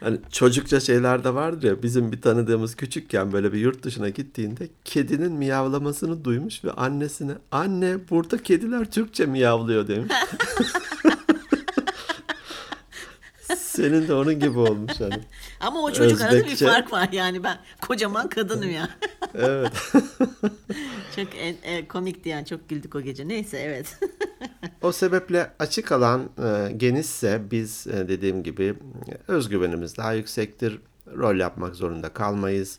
[0.00, 4.68] Hani çocukça şeyler de vardır ya bizim bir tanıdığımız küçükken böyle bir yurt dışına gittiğinde
[4.84, 10.12] kedinin miyavlamasını duymuş ve annesine anne burada kediler Türkçe miyavlıyor demiş.
[13.76, 15.20] Senin de onun gibi olmuş hani.
[15.60, 16.66] Ama o çocuk arada bir Özbekçe.
[16.66, 18.88] fark var yani ben kocaman kadınım ya.
[19.34, 19.72] Evet.
[21.16, 23.28] çok e, e, komikti yani çok güldük o gece.
[23.28, 23.98] Neyse evet.
[24.82, 28.74] O sebeple açık alan e, genişse biz e, dediğim gibi
[29.08, 30.78] e, özgüvenimiz daha yüksektir.
[31.16, 32.78] Rol yapmak zorunda kalmayız.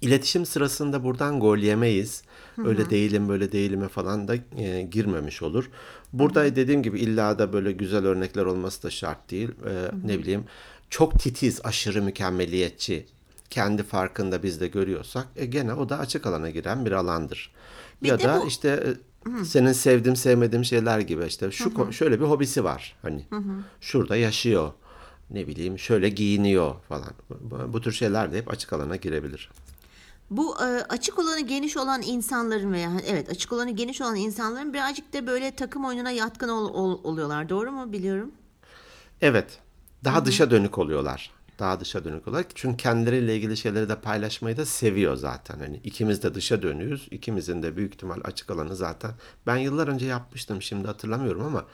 [0.00, 2.22] İletişim sırasında buradan gol yemeyiz.
[2.64, 5.70] Öyle değilim böyle değilime falan da e, girmemiş olur.
[6.18, 9.48] Burada dediğim gibi illa da böyle güzel örnekler olması da şart değil.
[9.48, 10.44] E, ne bileyim
[10.90, 13.06] çok titiz, aşırı mükemmeliyetçi,
[13.50, 17.50] kendi farkında biz de görüyorsak e, gene o da açık alana giren bir alandır.
[18.02, 18.68] Bir ya da bu- işte
[19.40, 23.24] e, senin sevdiğim sevmediğim şeyler gibi işte şu ko- şöyle bir hobisi var hani
[23.80, 24.72] şurada yaşıyor
[25.30, 29.50] ne bileyim şöyle giyiniyor falan bu, bu tür şeyler de hep açık alana girebilir.
[30.30, 35.12] Bu e, açık olanı geniş olan insanların veya evet açık olanı geniş olan insanların birazcık
[35.12, 37.48] da böyle takım oyununa yatkın ol- ol- oluyorlar.
[37.48, 38.32] Doğru mu biliyorum?
[39.20, 39.58] Evet.
[40.04, 41.30] Daha dışa dönük oluyorlar.
[41.58, 45.58] Daha dışa dönük oluyorlar çünkü kendileriyle ilgili şeyleri de paylaşmayı da seviyor zaten.
[45.58, 47.08] Hani ikimiz de dışa dönüyoruz.
[47.10, 49.10] İkimizin de büyük ihtimal açık alanı zaten.
[49.46, 51.64] Ben yıllar önce yapmıştım şimdi hatırlamıyorum ama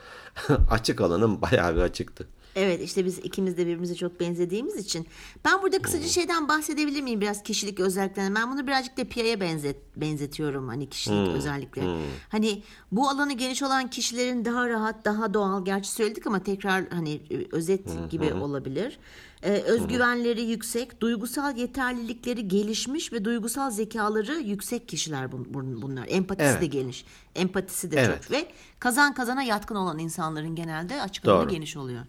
[0.71, 2.27] açık alanım bayağı bir açıktı.
[2.57, 5.07] Evet işte biz ikimiz de birbirimize çok benzediğimiz için.
[5.45, 8.35] Ben burada kısaca şeyden bahsedebilir miyim biraz kişilik özelliklerinden?
[8.35, 11.87] Ben bunu birazcık da Pia'ya benzet, benzetiyorum hani kişilik özellikleri.
[12.29, 12.62] Hani
[12.93, 15.65] bu alanı geniş olan kişilerin daha rahat, daha doğal.
[15.65, 17.21] Gerçi söyledik ama tekrar hani
[17.53, 18.99] özet gibi olabilir.
[19.43, 26.07] Ee, özgüvenleri yüksek, duygusal yeterlilikleri gelişmiş ve duygusal zekaları yüksek kişiler bun- bun- bunlar.
[26.09, 26.61] Empatisi Evet.
[26.62, 27.05] de geniş.
[27.35, 28.23] Empatisi de Evet.
[28.23, 28.47] çok ve
[28.79, 31.49] kazan kazana yatkın olan insanların genelde açık Doğru.
[31.49, 32.05] geniş oluyor.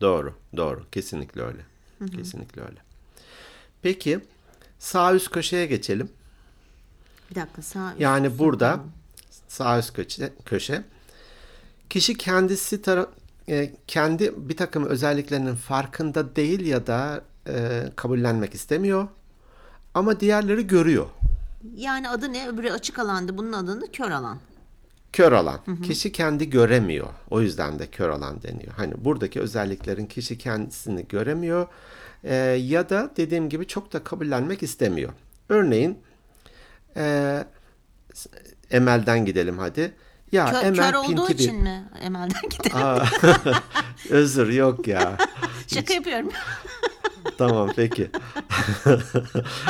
[0.00, 0.82] Doğru, doğru.
[0.92, 1.60] Kesinlikle öyle.
[2.16, 2.78] Kesinlikle öyle.
[3.82, 4.20] Peki
[4.78, 6.08] sağ üst köşeye geçelim.
[7.30, 8.80] Bir dakika sağ üst- Yani burada
[9.48, 10.84] sağ üst köşe, köşe
[11.90, 13.08] kişi kendisi tara-
[13.48, 19.08] e, kendi bir takım özelliklerinin farkında değil ya da e, kabullenmek istemiyor.
[19.94, 21.06] Ama diğerleri görüyor.
[21.76, 22.48] Yani adı ne?
[22.48, 23.38] Öbürü açık alandı.
[23.38, 24.38] Bunun adını kör alan.
[25.14, 25.60] Kör alan.
[25.82, 27.06] Kişi kendi göremiyor.
[27.30, 28.72] O yüzden de kör alan deniyor.
[28.76, 31.66] Hani buradaki özelliklerin kişi kendisini göremiyor.
[32.24, 35.12] e, ya da dediğim gibi çok da kabullenmek istemiyor.
[35.48, 35.98] Örneğin
[36.96, 37.44] e,
[38.70, 39.92] Emel'den gidelim hadi.
[40.32, 41.88] Ya Kör, Emel kör olduğu pinti bir- için mi?
[42.02, 42.76] Emel'den gidelim.
[42.76, 43.04] Aa,
[44.10, 45.16] özür yok ya.
[45.66, 46.30] Şaka yapıyorum.
[47.38, 48.10] Tamam peki.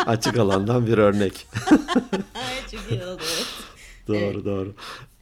[0.06, 1.46] Açık alandan bir örnek.
[2.34, 3.22] evet çok iyi oldu.
[4.08, 4.74] doğru doğru.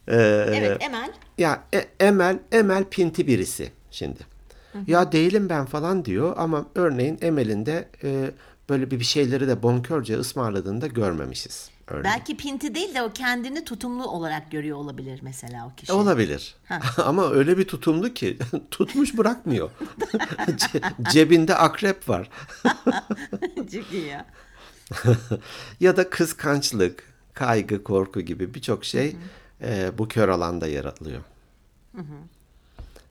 [0.07, 1.11] Ee, Evet Emel.
[1.37, 4.19] Ya E- Emel Emel pinti birisi şimdi.
[4.87, 8.31] Ya değilim ben falan diyor ama örneğin Emel'in de e,
[8.69, 11.69] böyle bir şeyleri de bonkörce ısmarladığını da görmemişiz.
[11.87, 12.03] Örneğin.
[12.03, 15.93] Belki pinti değil de o kendini tutumlu olarak görüyor olabilir mesela o kişi.
[15.93, 16.55] Olabilir.
[16.97, 18.37] Ama öyle bir tutumlu ki
[18.71, 19.69] tutmuş bırakmıyor.
[20.47, 22.29] Ce- cebinde akrep var.
[23.71, 24.25] çok iyi ya.
[25.79, 29.15] ya da kıskançlık, kaygı, korku gibi birçok şey
[29.61, 31.21] e, bu kör alanda yaratılıyor.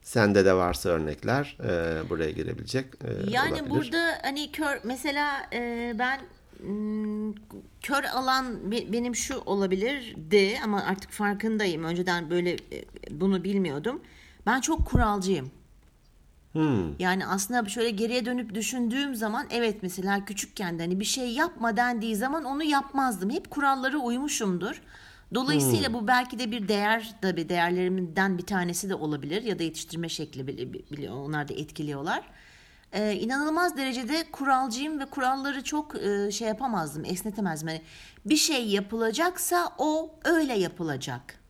[0.03, 3.71] Sende de varsa örnekler e, buraya girebilecek e, Yani olabilir.
[3.71, 6.21] burada hani kör mesela e, ben
[7.83, 11.85] kör alan be- benim şu olabilirdi ama artık farkındayım.
[11.85, 12.59] Önceden böyle e,
[13.11, 14.01] bunu bilmiyordum.
[14.47, 15.51] Ben çok kuralcıyım.
[16.53, 16.99] Hmm.
[16.99, 21.77] Yani aslında şöyle geriye dönüp düşündüğüm zaman evet mesela küçükken de hani bir şey yapma
[21.77, 23.31] dendiği zaman onu yapmazdım.
[23.31, 24.83] Hep kurallara uymuşumdur.
[25.35, 30.09] Dolayısıyla bu belki de bir değer tabii değerlerimden bir tanesi de olabilir ya da yetiştirme
[30.09, 30.47] şekli
[30.91, 32.23] bile, onlar da etkiliyorlar.
[32.93, 37.69] Ee, inanılmaz derecede kuralcıyım ve kuralları çok e, şey yapamazdım, esnetemezdim.
[37.69, 37.83] Yani
[38.27, 41.43] bir şey yapılacaksa o öyle yapılacak.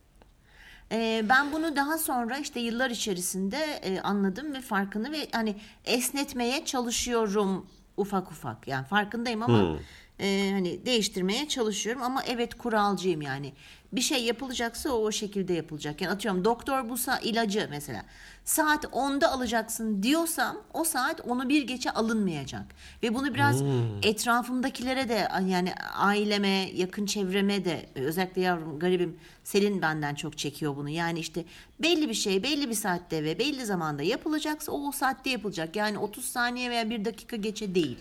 [0.91, 6.65] Ee, ben bunu daha sonra işte yıllar içerisinde e, anladım ve farkını ve hani esnetmeye
[6.65, 7.67] çalışıyorum
[7.97, 8.67] ufak ufak.
[8.67, 9.77] Yani farkındayım ama
[10.19, 13.53] e, hani değiştirmeye çalışıyorum ama evet kuralcıyım yani.
[13.93, 16.01] Bir şey yapılacaksa o o şekilde yapılacak.
[16.01, 18.05] Yani atıyorum doktor bu sa- ilacı mesela
[18.45, 22.65] saat 10'da alacaksın diyorsam o saat onu bir geçe alınmayacak.
[23.03, 23.61] Ve bunu biraz
[24.03, 30.89] etrafımdakilere de yani aileme, yakın çevreme de özellikle yavrum garibim Selin benden çok çekiyor bunu.
[30.89, 31.45] Yani işte
[31.79, 35.75] belli bir şey belli bir saatte ve belli zamanda yapılacaksa o, o saatte yapılacak.
[35.75, 37.97] Yani 30 saniye veya bir dakika geçe değil.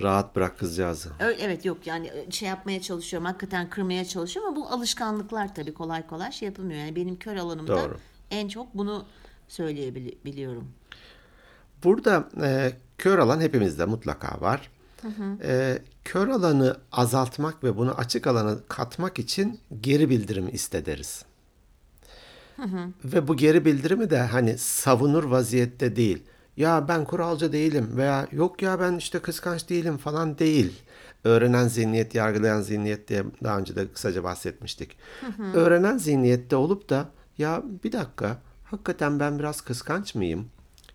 [0.00, 1.10] Rahat bırak kızcağızı.
[1.20, 6.06] Öyle, evet yok yani şey yapmaya çalışıyorum hakikaten kırmaya çalışıyorum ama bu alışkanlıklar tabii kolay
[6.06, 6.80] kolay şey yapılmıyor.
[6.80, 7.96] Yani benim kör alanımda Doğru.
[8.30, 9.06] en çok bunu
[9.48, 10.68] söyleyebiliyorum.
[11.84, 14.70] Burada e, kör alan hepimizde mutlaka var.
[15.42, 21.24] E, kör alanı azaltmak ve bunu açık alana katmak için geri bildirim istederiz.
[23.04, 26.22] Ve bu geri bildirimi de hani savunur vaziyette değil.
[26.56, 30.82] Ya ben kuralcı değilim veya yok ya ben işte kıskanç değilim falan değil.
[31.24, 34.96] Öğrenen zihniyet, yargılayan zihniyet diye daha önce de kısaca bahsetmiştik.
[35.54, 40.48] Öğrenen zihniyette olup da ya bir dakika hakikaten ben biraz kıskanç mıyım?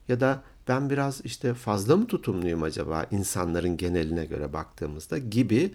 [0.08, 5.74] Ya da ben biraz işte fazla mı tutumluyum acaba insanların geneline göre baktığımızda gibi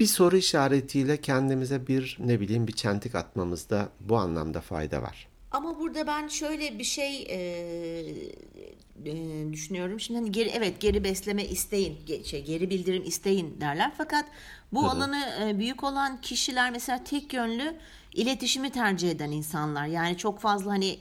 [0.00, 5.28] bir soru işaretiyle kendimize bir ne bileyim bir çentik atmamızda bu anlamda fayda var.
[5.52, 7.38] Ama burada ben şöyle bir şey e,
[9.06, 10.00] e, düşünüyorum.
[10.00, 13.92] Şimdi hani geri evet geri besleme isteyin, ge- şey geri bildirim isteyin derler.
[13.98, 14.24] Fakat
[14.72, 17.74] bu alanı e, büyük olan kişiler mesela tek yönlü
[18.14, 19.86] iletişimi tercih eden insanlar.
[19.86, 20.98] Yani çok fazla hani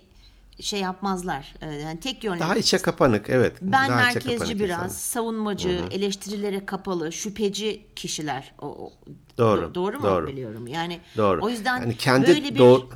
[0.60, 1.54] şey yapmazlar.
[1.84, 2.40] Yani tek yönlü.
[2.40, 3.58] Daha içe kapanık evet.
[3.62, 4.90] ben daha merkezci biraz, insanlar.
[4.90, 8.54] savunmacı, eleştirilere kapalı, şüpheci kişiler.
[8.62, 8.94] O, o-
[9.38, 10.28] Doğru, do- doğru mu doğru.
[10.28, 10.68] biliyorum?
[10.68, 11.46] Yani Doğru.
[11.46, 12.90] o yüzden yani kendi böyle bir doğ-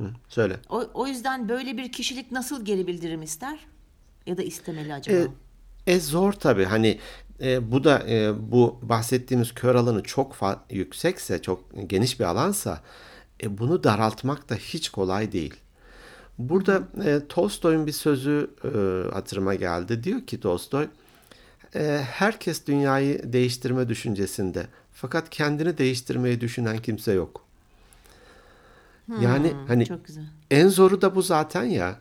[0.00, 0.56] Hı, söyle.
[0.68, 3.58] o, o yüzden böyle bir kişilik nasıl geri bildirim ister?
[4.26, 5.16] Ya da istemeli acaba?
[5.86, 6.64] E, e, zor tabii.
[6.64, 6.98] Hani
[7.40, 10.36] e, bu da e, bu bahsettiğimiz kör alanı çok
[10.70, 12.80] yüksekse, çok geniş bir alansa
[13.42, 15.54] e, bunu daraltmak da hiç kolay değil.
[16.38, 18.68] Burada e, Tolstoy'un bir sözü e,
[19.14, 20.04] hatırıma geldi.
[20.04, 20.88] Diyor ki Tolstoy,
[21.74, 24.66] e, herkes dünyayı değiştirme düşüncesinde.
[24.92, 27.49] Fakat kendini değiştirmeyi düşünen kimse yok.
[29.20, 29.86] Yani hani
[30.50, 31.96] en zoru da bu zaten ya.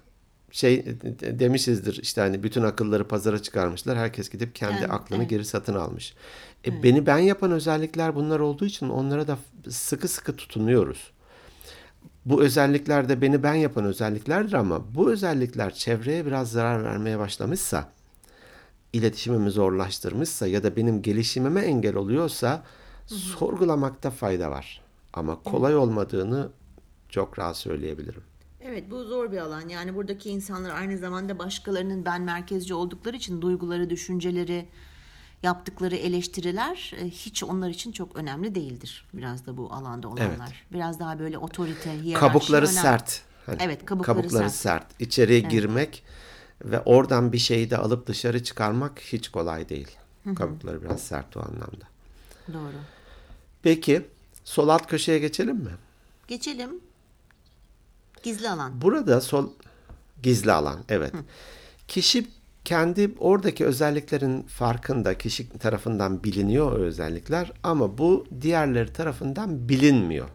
[0.51, 3.97] Şey de- demişizdir işte hani bütün akılları pazara çıkarmışlar.
[3.97, 5.29] Herkes gidip kendi Evet, aklını evet.
[5.29, 6.13] geri satın almış.
[6.65, 9.37] E, Beni ben yapan özellikler bunlar olduğu için onlara da
[9.69, 11.11] sıkı sıkı tutunuyoruz.
[12.25, 17.89] Bu özellikler de beni ben yapan özelliklerdir ama bu özellikler çevreye biraz zarar vermeye başlamışsa,
[18.93, 22.63] iletişimimi zorlaştırmışsa ya da benim gelişimime engel oluyorsa
[23.07, 24.81] sorgulamakta fayda var.
[25.13, 26.49] Ama kolay olmadığını
[27.09, 28.23] çok rahat söyleyebilirim.
[28.61, 29.69] Evet bu zor bir alan.
[29.69, 34.65] Yani buradaki insanlar aynı zamanda başkalarının ben merkezci oldukları için duyguları, düşünceleri,
[35.43, 39.05] yaptıkları eleştiriler e, hiç onlar için çok önemli değildir.
[39.13, 40.65] Biraz da bu alanda olanlar.
[40.73, 42.79] Biraz daha böyle otorite, hiyerarşi kabukları önemli.
[42.79, 43.21] sert.
[43.45, 44.51] Hani Evet, kabukları sert.
[44.51, 45.01] sert.
[45.01, 46.03] İçeriye girmek
[46.65, 49.87] ve oradan bir şeyi de alıp dışarı çıkarmak hiç kolay değil.
[50.35, 51.85] Kabukları biraz sert o anlamda.
[52.53, 52.75] Doğru.
[53.63, 54.05] Peki
[54.43, 55.71] sol alt köşeye geçelim mi?
[56.27, 56.69] Geçelim.
[58.23, 58.81] Gizli alan.
[58.81, 59.49] Burada sol
[60.23, 61.13] gizli alan evet.
[61.87, 62.27] Kişi
[62.65, 70.29] kendi oradaki özelliklerin farkında kişi tarafından biliniyor o özellikler ama bu diğerleri tarafından bilinmiyor.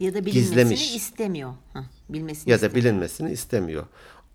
[0.00, 0.96] Ya da bilinmesini Gizlemiş.
[0.96, 1.54] istemiyor.
[1.72, 2.84] Hah, bilmesini ya da istemiyor.
[2.84, 3.84] bilinmesini istemiyor.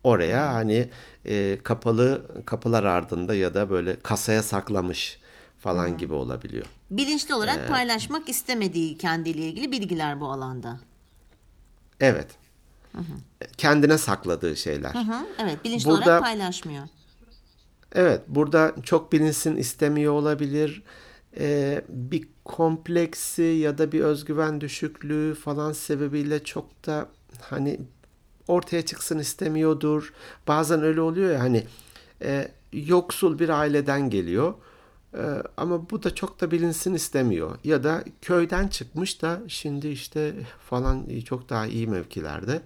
[0.04, 0.90] Oraya hani
[1.26, 5.20] e, kapalı kapılar ardında ya da böyle kasaya saklamış
[5.60, 6.66] falan gibi olabiliyor.
[6.92, 10.80] Bilinçli Ee, olarak paylaşmak istemediği kendiyle ilgili bilgiler bu alanda.
[12.00, 12.28] Evet.
[13.58, 14.90] Kendine sakladığı şeyler.
[14.90, 16.84] Hı, evet bilinçli Burada- olarak paylaşmıyor.
[17.92, 20.84] Evet, burada çok bilinsin istemiyor olabilir.
[21.40, 27.10] Ee, bir kompleksi ya da bir özgüven düşüklüğü falan sebebiyle çok da
[27.42, 27.80] hani
[28.48, 30.14] ortaya çıksın istemiyordur.
[30.48, 31.64] Bazen öyle oluyor ya hani
[32.22, 34.54] e, yoksul bir aileden geliyor.
[35.14, 35.24] E,
[35.58, 37.58] ama bu da çok da bilinsin istemiyor.
[37.64, 40.34] Ya da köyden çıkmış da şimdi işte
[40.70, 42.62] falan çok daha iyi mevkilerde.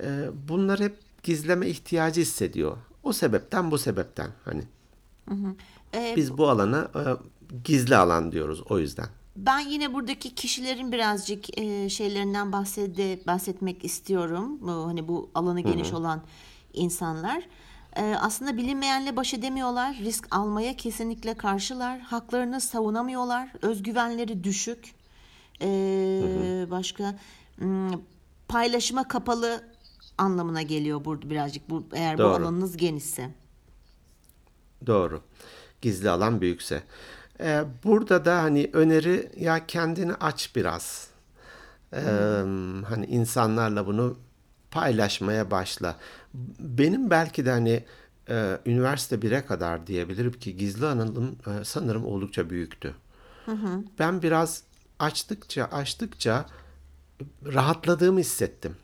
[0.00, 2.76] E, bunlar hep gizleme ihtiyacı hissediyor.
[3.02, 4.62] O sebepten bu sebepten hani.
[5.94, 7.00] Ee, Biz bu alana e,
[7.64, 9.06] gizli alan diyoruz o yüzden.
[9.36, 14.58] Ben yine buradaki kişilerin birazcık e, şeylerinden bahsede, bahsetmek istiyorum.
[14.60, 16.22] Bu, hani bu alanı geniş olan
[16.72, 17.48] insanlar.
[17.96, 19.96] E, aslında bilinmeyenle baş edemiyorlar.
[19.96, 22.00] Risk almaya kesinlikle karşılar.
[22.00, 23.52] Haklarını savunamıyorlar.
[23.62, 24.94] Özgüvenleri düşük.
[25.60, 25.68] E,
[26.70, 27.14] başka
[27.58, 27.90] hmm,
[28.48, 29.71] paylaşıma kapalı
[30.18, 31.70] anlamına geliyor burada birazcık.
[31.70, 32.34] Bu eğer bu Doğru.
[32.34, 33.30] alanınız genişse.
[34.86, 35.20] Doğru.
[35.82, 36.82] Gizli alan büyükse.
[37.40, 41.08] Ee, burada da hani öneri ya kendini aç biraz.
[41.92, 42.00] Ee,
[42.88, 44.16] hani insanlarla bunu
[44.70, 45.96] paylaşmaya başla.
[46.58, 47.84] Benim belki de hani
[48.28, 52.94] e, üniversite 1'e kadar diyebilirim ki gizli alanım e, sanırım oldukça büyüktü.
[53.98, 54.62] Ben biraz
[54.98, 56.46] açtıkça açtıkça
[57.44, 58.76] rahatladığımı hissettim.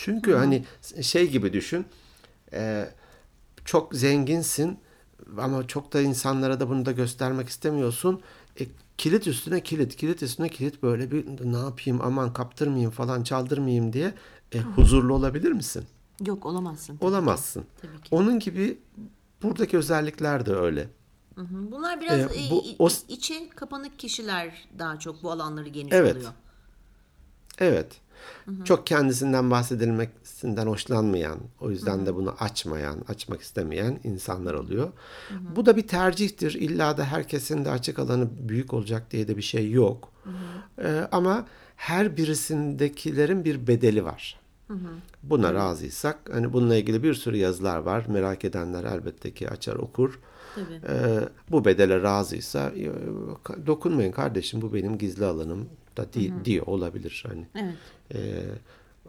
[0.00, 0.64] Çünkü hani
[1.02, 1.86] şey gibi düşün.
[2.52, 2.88] e,
[3.64, 4.78] çok zenginsin
[5.38, 8.20] ama çok da insanlara da bunu da göstermek istemiyorsun.
[8.60, 8.66] E,
[8.98, 14.14] kilit üstüne kilit, kilit üstüne kilit böyle bir ne yapayım aman kaptırmayayım falan çaldırmayayım diye
[14.54, 15.84] e, huzurlu olabilir misin?
[16.26, 16.98] Yok olamazsın.
[17.00, 17.64] Olamazsın.
[17.82, 18.08] Tabii ki.
[18.10, 18.78] Onun gibi
[19.42, 20.88] buradaki özellikler de öyle.
[21.34, 26.16] Hı, Bunlar biraz Ee, bu- o- içe kapanık kişiler daha çok bu alanları geniş Evet.
[26.16, 26.32] oluyor.
[27.58, 28.00] Evet.
[28.64, 34.92] Çok kendisinden bahsedilmesinden hoşlanmayan, o yüzden de bunu açmayan, açmak istemeyen insanlar oluyor.
[35.56, 36.54] Bu da bir tercihtir.
[36.54, 40.12] İlla da herkesin de açık alanı büyük olacak diye de bir şey yok.
[40.82, 44.40] Ee, ama her birisindekilerin bir bedeli var.
[45.22, 48.04] Buna razıysak, hani bununla ilgili bir sürü yazılar var.
[48.08, 50.20] Merak edenler elbette ki açar okur.
[50.54, 50.80] Tabii.
[50.88, 52.72] Ee, bu bedele razıysa
[53.66, 57.46] dokunmayın kardeşim bu benim gizli alanım da di- diyor olabilir hani.
[57.54, 58.44] Evet.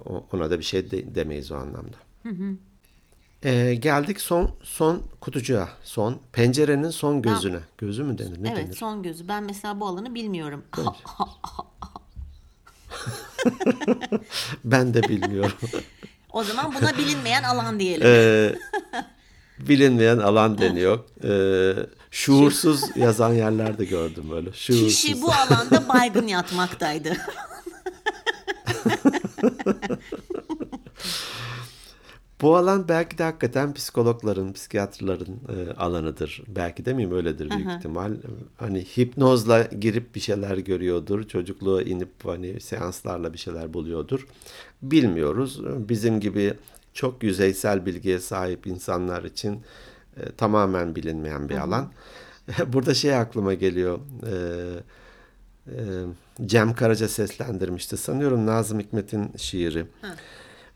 [0.05, 1.97] O- ona da bir şey de- demeyiz o anlamda.
[3.43, 5.69] Ee, geldik son son kutucuğa.
[5.83, 7.59] Son pencerenin son gözüne.
[7.77, 8.43] Gözü mü denir?
[8.43, 8.75] Ne evet denir?
[8.75, 9.27] son gözü.
[9.27, 10.63] Ben mesela bu alanı bilmiyorum.
[14.63, 15.57] Ben de bilmiyorum.
[16.33, 18.07] o zaman buna bilinmeyen alan diyelim.
[18.07, 18.55] Ee,
[19.59, 20.99] bilinmeyen alan deniyor.
[21.23, 21.73] Ee,
[22.11, 24.53] şuursuz yazan yerlerde gördüm böyle.
[24.53, 24.87] Şuursuz.
[24.87, 27.17] Kişi bu alanda baygın yatmaktaydı.
[32.41, 36.43] Bu alan belki de hakikaten psikologların, psikiyatrların e, alanıdır.
[36.47, 38.11] Belki de miyim öyledir büyük ihtimal.
[38.57, 41.23] Hani hipnozla girip bir şeyler görüyordur.
[41.23, 44.27] Çocukluğa inip hani seanslarla bir şeyler buluyordur.
[44.81, 45.61] Bilmiyoruz.
[45.89, 46.53] Bizim gibi
[46.93, 49.61] çok yüzeysel bilgiye sahip insanlar için
[50.17, 51.91] e, tamamen bilinmeyen bir alan.
[52.67, 53.99] Burada şey aklıma geliyor.
[54.27, 54.33] E,
[55.67, 55.81] e,
[56.45, 57.97] Cem Karaca seslendirmişti.
[57.97, 59.85] Sanıyorum Nazım Hikmet'in şiiri.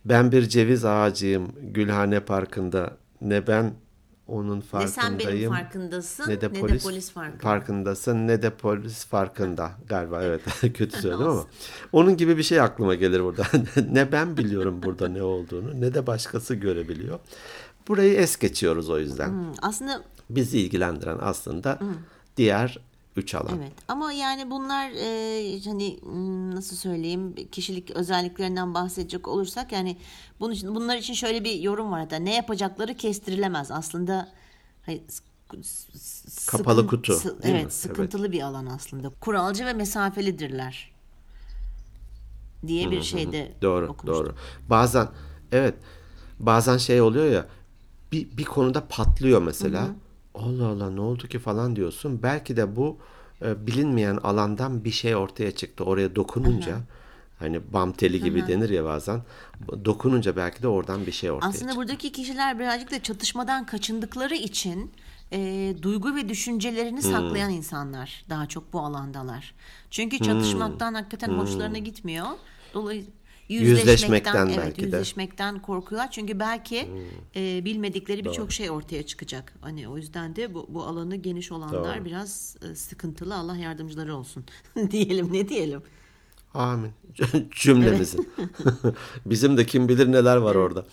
[0.06, 2.98] Ben bir ceviz ağacıyım Gülhane Parkı'nda.
[3.22, 3.74] Ne ben
[4.28, 5.20] onun Ne farkındayım.
[5.20, 7.42] sen benim farkındasın ne de polis, farkında.
[7.42, 11.46] farkındasın ne de polis farkında galiba evet kötü söyledim ama
[11.92, 13.44] onun gibi bir şey aklıma gelir burada
[13.92, 17.20] ne ben biliyorum burada ne olduğunu ne de başkası görebiliyor
[17.88, 19.28] burayı es geçiyoruz o yüzden.
[19.30, 21.80] Hmm, Aslında bizi ilgilendiren aslında
[22.38, 22.78] diğer
[23.16, 23.58] üç alan.
[23.58, 29.98] Evet ama yani bunlar e, hani hmm, nasıl söyleyeyim kişilik özelliklerinden bahsedecek olursak yani
[30.40, 33.72] bunun için, bunlar için şöyle bir yorum var hatta ne yapacakları kestirilemez.
[33.72, 34.32] Aslında
[34.86, 35.02] hayır,
[36.48, 37.60] Kapalı sıkın- kutu, sı- değil mi?
[37.62, 37.74] evet.
[37.74, 39.10] sıkıntılı bir alan aslında.
[39.10, 40.92] Kuralcı ve mesafelidirler
[42.68, 44.26] diye bir şeyde Doğru, okumuştum.
[44.26, 44.36] doğru.
[44.70, 45.08] Bazen
[45.52, 45.76] evet,
[46.40, 47.46] bazen şey oluyor ya
[48.14, 49.88] bir, bir konuda patlıyor mesela.
[50.36, 52.20] Allah Allah ne oldu ki falan diyorsun.
[52.24, 52.98] Belki de bu
[53.42, 55.84] e, bilinmeyen alandan bir şey ortaya çıktı.
[55.84, 56.78] Oraya dokununca
[57.40, 59.22] hani bam teli gibi denir ya bazen.
[59.86, 61.76] Dokununca belki de oradan bir şey ortaya Aslında çıktı.
[61.76, 64.92] buradaki kişiler birazcık da çatışmadan kaçındıkları için
[65.32, 69.54] e, duygu ve düşüncelerini saklayan insanlar daha çok bu alandalar.
[69.92, 72.28] Çünkü çatışmaktan hakikaten hoşlarına gitmiyor.
[72.74, 74.86] Dolayısıyla Yüzleşmekten evet, belki de.
[74.86, 76.12] yüzleşmekten korkuyorlar.
[76.12, 76.88] Çünkü belki
[77.36, 79.54] e, bilmedikleri birçok şey ortaya çıkacak.
[79.62, 82.06] Hani o yüzden de bu, bu alanı geniş olanlar Doğru.
[82.06, 83.36] biraz e, sıkıntılı.
[83.36, 84.46] Allah yardımcıları olsun.
[84.92, 85.82] diyelim ne diyelim.
[86.54, 86.92] Amin.
[87.52, 88.30] Cümlemizin.
[89.26, 90.86] Bizim de kim bilir neler var orada.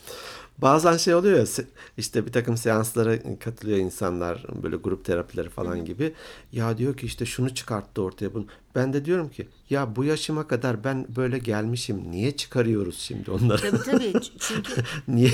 [0.63, 1.65] Bazen şey oluyor ya
[1.99, 6.13] işte bir takım seanslara katılıyor insanlar böyle grup terapileri falan gibi.
[6.53, 8.47] Ya diyor ki işte şunu çıkarttı ortaya bunu.
[8.75, 12.11] Ben de diyorum ki ya bu yaşıma kadar ben böyle gelmişim.
[12.11, 13.71] Niye çıkarıyoruz şimdi onları?
[13.71, 14.13] Tabii tabii.
[14.39, 15.33] Çünkü niye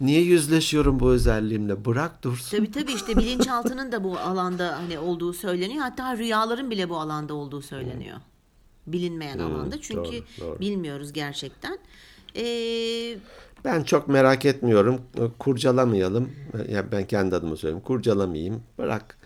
[0.00, 1.84] niye yüzleşiyorum bu özelliğimle?
[1.84, 2.56] Bırak dursun.
[2.56, 5.82] Tabii tabii işte bilinçaltının da bu alanda hani olduğu söyleniyor.
[5.82, 8.16] Hatta rüyaların bile bu alanda olduğu söyleniyor.
[8.86, 9.80] Bilinmeyen alanda.
[9.80, 10.60] Çünkü doğru, doğru.
[10.60, 11.78] bilmiyoruz gerçekten.
[12.36, 13.18] Ee,
[13.66, 15.00] Ben çok merak etmiyorum.
[15.38, 16.30] Kurcalamayalım.
[16.68, 17.84] Ya ben kendi adıma söyleyeyim.
[17.84, 18.62] Kurcalamayayım.
[18.78, 19.18] Bırak.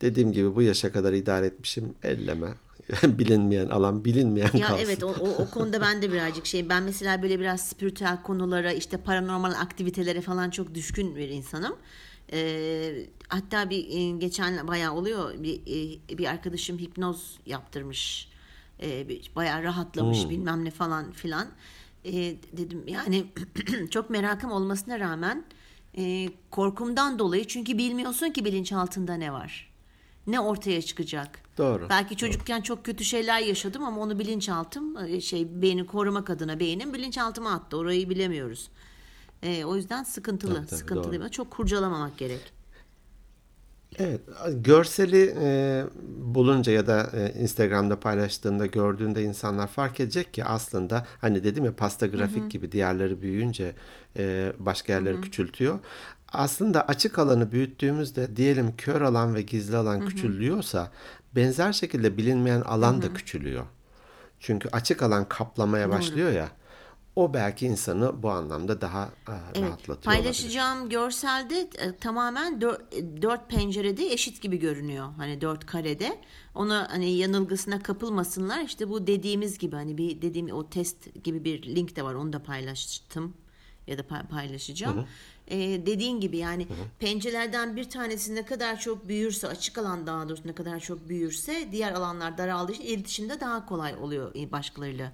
[0.00, 1.94] Dediğim gibi bu yaşa kadar idare etmişim.
[2.02, 2.48] Elleme.
[3.02, 4.84] bilinmeyen alan bilinmeyen ya kalsın.
[4.84, 8.72] evet o, o, o konuda ben de birazcık şey ben mesela böyle biraz spiritüel konulara
[8.72, 11.76] işte paranormal aktivitelere falan çok düşkün bir insanım.
[12.32, 18.28] Ee, hatta bir e, geçen bayağı oluyor bir, e, bir arkadaşım hipnoz yaptırmış.
[18.82, 21.46] Bir- bayağı rahatlamış bilmem ne falan filan.
[22.04, 23.26] Ee, dedim yani
[23.90, 25.44] çok merakım olmasına rağmen
[25.98, 29.74] e, korkumdan dolayı çünkü bilmiyorsun ki bilinçaltında ne var.
[30.26, 31.38] Ne ortaya çıkacak.
[31.58, 31.86] Doğru.
[31.90, 36.94] Belki çocukken çok kötü şeyler yaşadım ama onu bilinçaltım e, şey beni korumak adına beynim
[36.94, 37.76] bilinçaltıma attı.
[37.76, 38.70] Orayı bilemiyoruz.
[39.42, 41.20] E, o yüzden sıkıntılı, Tabii, tabii, sıkıntılı.
[41.20, 41.30] doğru.
[41.30, 42.52] Çok kurcalamamak gerek.
[43.98, 44.20] Evet,
[44.52, 45.84] görseli e,
[46.18, 51.76] bulunca ya da e, Instagram'da paylaştığında gördüğünde insanlar fark edecek ki aslında hani dedim ya
[51.76, 53.74] pasta grafik gibi diğerleri büyüyünce
[54.16, 55.78] e, başka yerleri küçültüyor.
[56.32, 60.90] Aslında açık alanı büyüttüğümüzde diyelim kör alan ve gizli alan küçülüyorsa
[61.36, 63.64] benzer şekilde bilinmeyen alan da küçülüyor.
[64.40, 66.48] Çünkü açık alan kaplamaya başlıyor ya.
[67.16, 70.02] O belki insanı bu anlamda daha e, rahatlatıyor olabilir.
[70.04, 75.08] Paylaşacağım görselde e, tamamen dört, e, dört pencerede eşit gibi görünüyor.
[75.16, 76.20] Hani dört karede.
[76.54, 78.60] Ona hani yanılgısına kapılmasınlar.
[78.60, 82.14] İşte bu dediğimiz gibi hani bir dediğim o test gibi bir link de var.
[82.14, 83.34] Onu da paylaştım
[83.86, 85.06] ya da pay- paylaşacağım.
[85.48, 86.66] E, dediğin gibi yani
[86.98, 91.68] pencerelerden bir tanesi ne kadar çok büyürse açık alan daha doğrusu ne kadar çok büyürse
[91.72, 95.12] diğer alanlar daraldığı için iletişimde daha kolay oluyor başkalarıyla.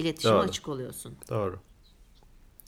[0.00, 0.42] İletişime Doğru.
[0.42, 1.16] açık oluyorsun.
[1.30, 1.58] Doğru.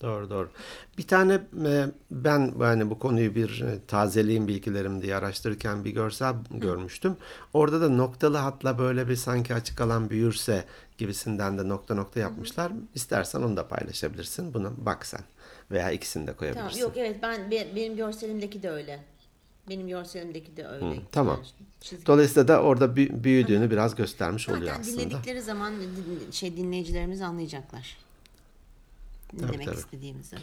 [0.02, 0.50] Doğru doğru.
[0.98, 6.34] Bir tane e, ben yani bu konuyu bir e, tazeleyeyim bilgilerim diye araştırırken bir görsel
[6.50, 7.16] görmüştüm.
[7.52, 10.64] Orada da noktalı hatla böyle bir sanki açık alan büyürse
[10.98, 12.72] gibisinden de nokta nokta yapmışlar.
[12.94, 14.54] İstersen onu da paylaşabilirsin.
[14.54, 15.20] Buna bak sen.
[15.70, 16.68] Veya ikisini de koyabilirsin.
[16.68, 19.11] Tamam, yok evet ben be- benim görselimdeki de öyle.
[19.68, 21.00] Benim görselimdeki de öyle.
[21.12, 21.36] tamam.
[21.36, 21.46] Yani
[21.80, 25.00] çizgi- Dolayısıyla da orada bü- büyüdüğünü biraz göstermiş oluyor Zaten aslında.
[25.00, 25.72] dinledikleri zaman
[26.32, 27.96] şey dinleyicilerimiz anlayacaklar.
[29.32, 29.76] Ne Tabii, demek tabii.
[29.76, 30.36] istediğimizi.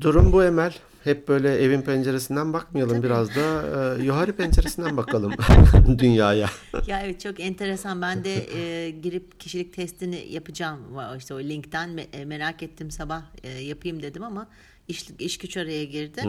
[0.00, 0.74] Durum bu Emel.
[1.04, 3.62] Hep böyle evin penceresinden bakmayalım biraz da
[3.98, 5.32] e, yukarı penceresinden bakalım
[5.98, 6.50] dünyaya.
[6.86, 8.02] Ya evet çok enteresan.
[8.02, 8.34] Ben de
[8.86, 10.80] e, girip kişilik testini yapacağım.
[11.18, 14.46] İşte o linkten me- e, merak ettim sabah e, yapayım dedim ama
[14.88, 16.22] iş, iş güç araya girdi.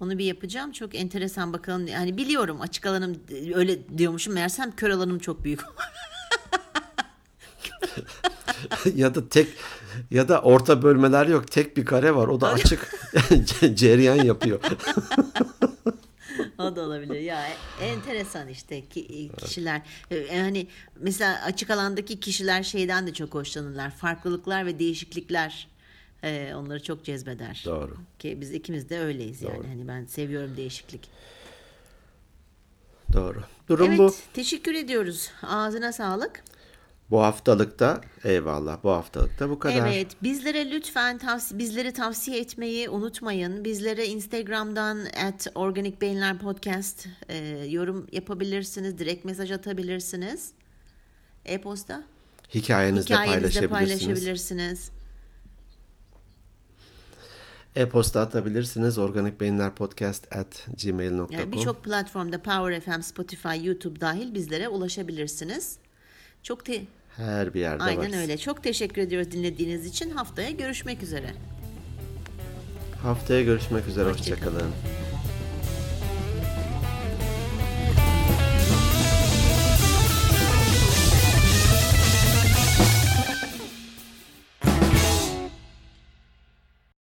[0.00, 0.72] Onu bir yapacağım.
[0.72, 1.86] Çok enteresan bakalım.
[1.86, 4.34] Yani biliyorum açık alanım e, öyle diyormuşum.
[4.34, 5.60] Meğersem kör alanım çok büyük.
[8.94, 9.48] ya da tek
[10.10, 11.50] ya da orta bölmeler yok.
[11.50, 12.28] Tek bir kare var.
[12.28, 12.92] O da açık
[13.74, 14.60] cereyan yapıyor.
[16.58, 17.20] O da olabilir.
[17.20, 17.46] Ya
[17.80, 19.82] e- enteresan işte ki- kişiler.
[20.10, 20.66] E, Yani
[21.00, 23.90] mesela açık alandaki kişiler şeyden de çok hoşlanırlar.
[23.90, 25.68] Farklılıklar ve değişiklikler
[26.22, 27.62] e, onları çok cezbeder.
[27.66, 27.96] Doğru.
[28.18, 29.66] Ki biz ikimiz de öyleyiz yani.
[29.66, 31.08] Hani ben seviyorum değişiklik.
[33.12, 33.42] Doğru.
[33.68, 34.14] Durum evet, bu.
[34.34, 35.30] teşekkür ediyoruz.
[35.42, 36.42] Ağzına sağlık.
[37.10, 38.78] Bu haftalıkta eyvallah.
[38.84, 39.86] Bu haftalıkta bu kadar.
[39.88, 43.64] Evet, bizlere lütfen tavsi bizleri tavsiye etmeyi unutmayın.
[43.64, 47.36] Bizlere Instagram'dan at Organik Beyinler Podcast e,
[47.68, 48.98] yorum yapabilirsiniz.
[48.98, 50.52] Direkt mesaj atabilirsiniz.
[51.44, 52.02] E-posta.
[52.54, 53.70] Hikayenizde Hikayenizde paylaşabilirsiniz.
[53.70, 54.90] paylaşabilirsiniz.
[57.76, 58.98] E-posta atabilirsiniz.
[58.98, 61.28] Organik Beyinler Podcast at gmail.com.
[61.30, 65.76] Yani birçok platformda Power FM, Spotify, YouTube dahil bizlere ulaşabilirsiniz.
[66.42, 66.82] Çok te
[67.16, 68.14] Her bir yerde Aynen varız.
[68.14, 68.38] öyle.
[68.38, 70.10] Çok teşekkür ediyoruz dinlediğiniz için.
[70.10, 71.30] Haftaya görüşmek üzere.
[73.02, 74.10] Haftaya görüşmek üzere.
[74.10, 74.54] Hoşça kalın.
[74.54, 75.09] Hoşçakalın.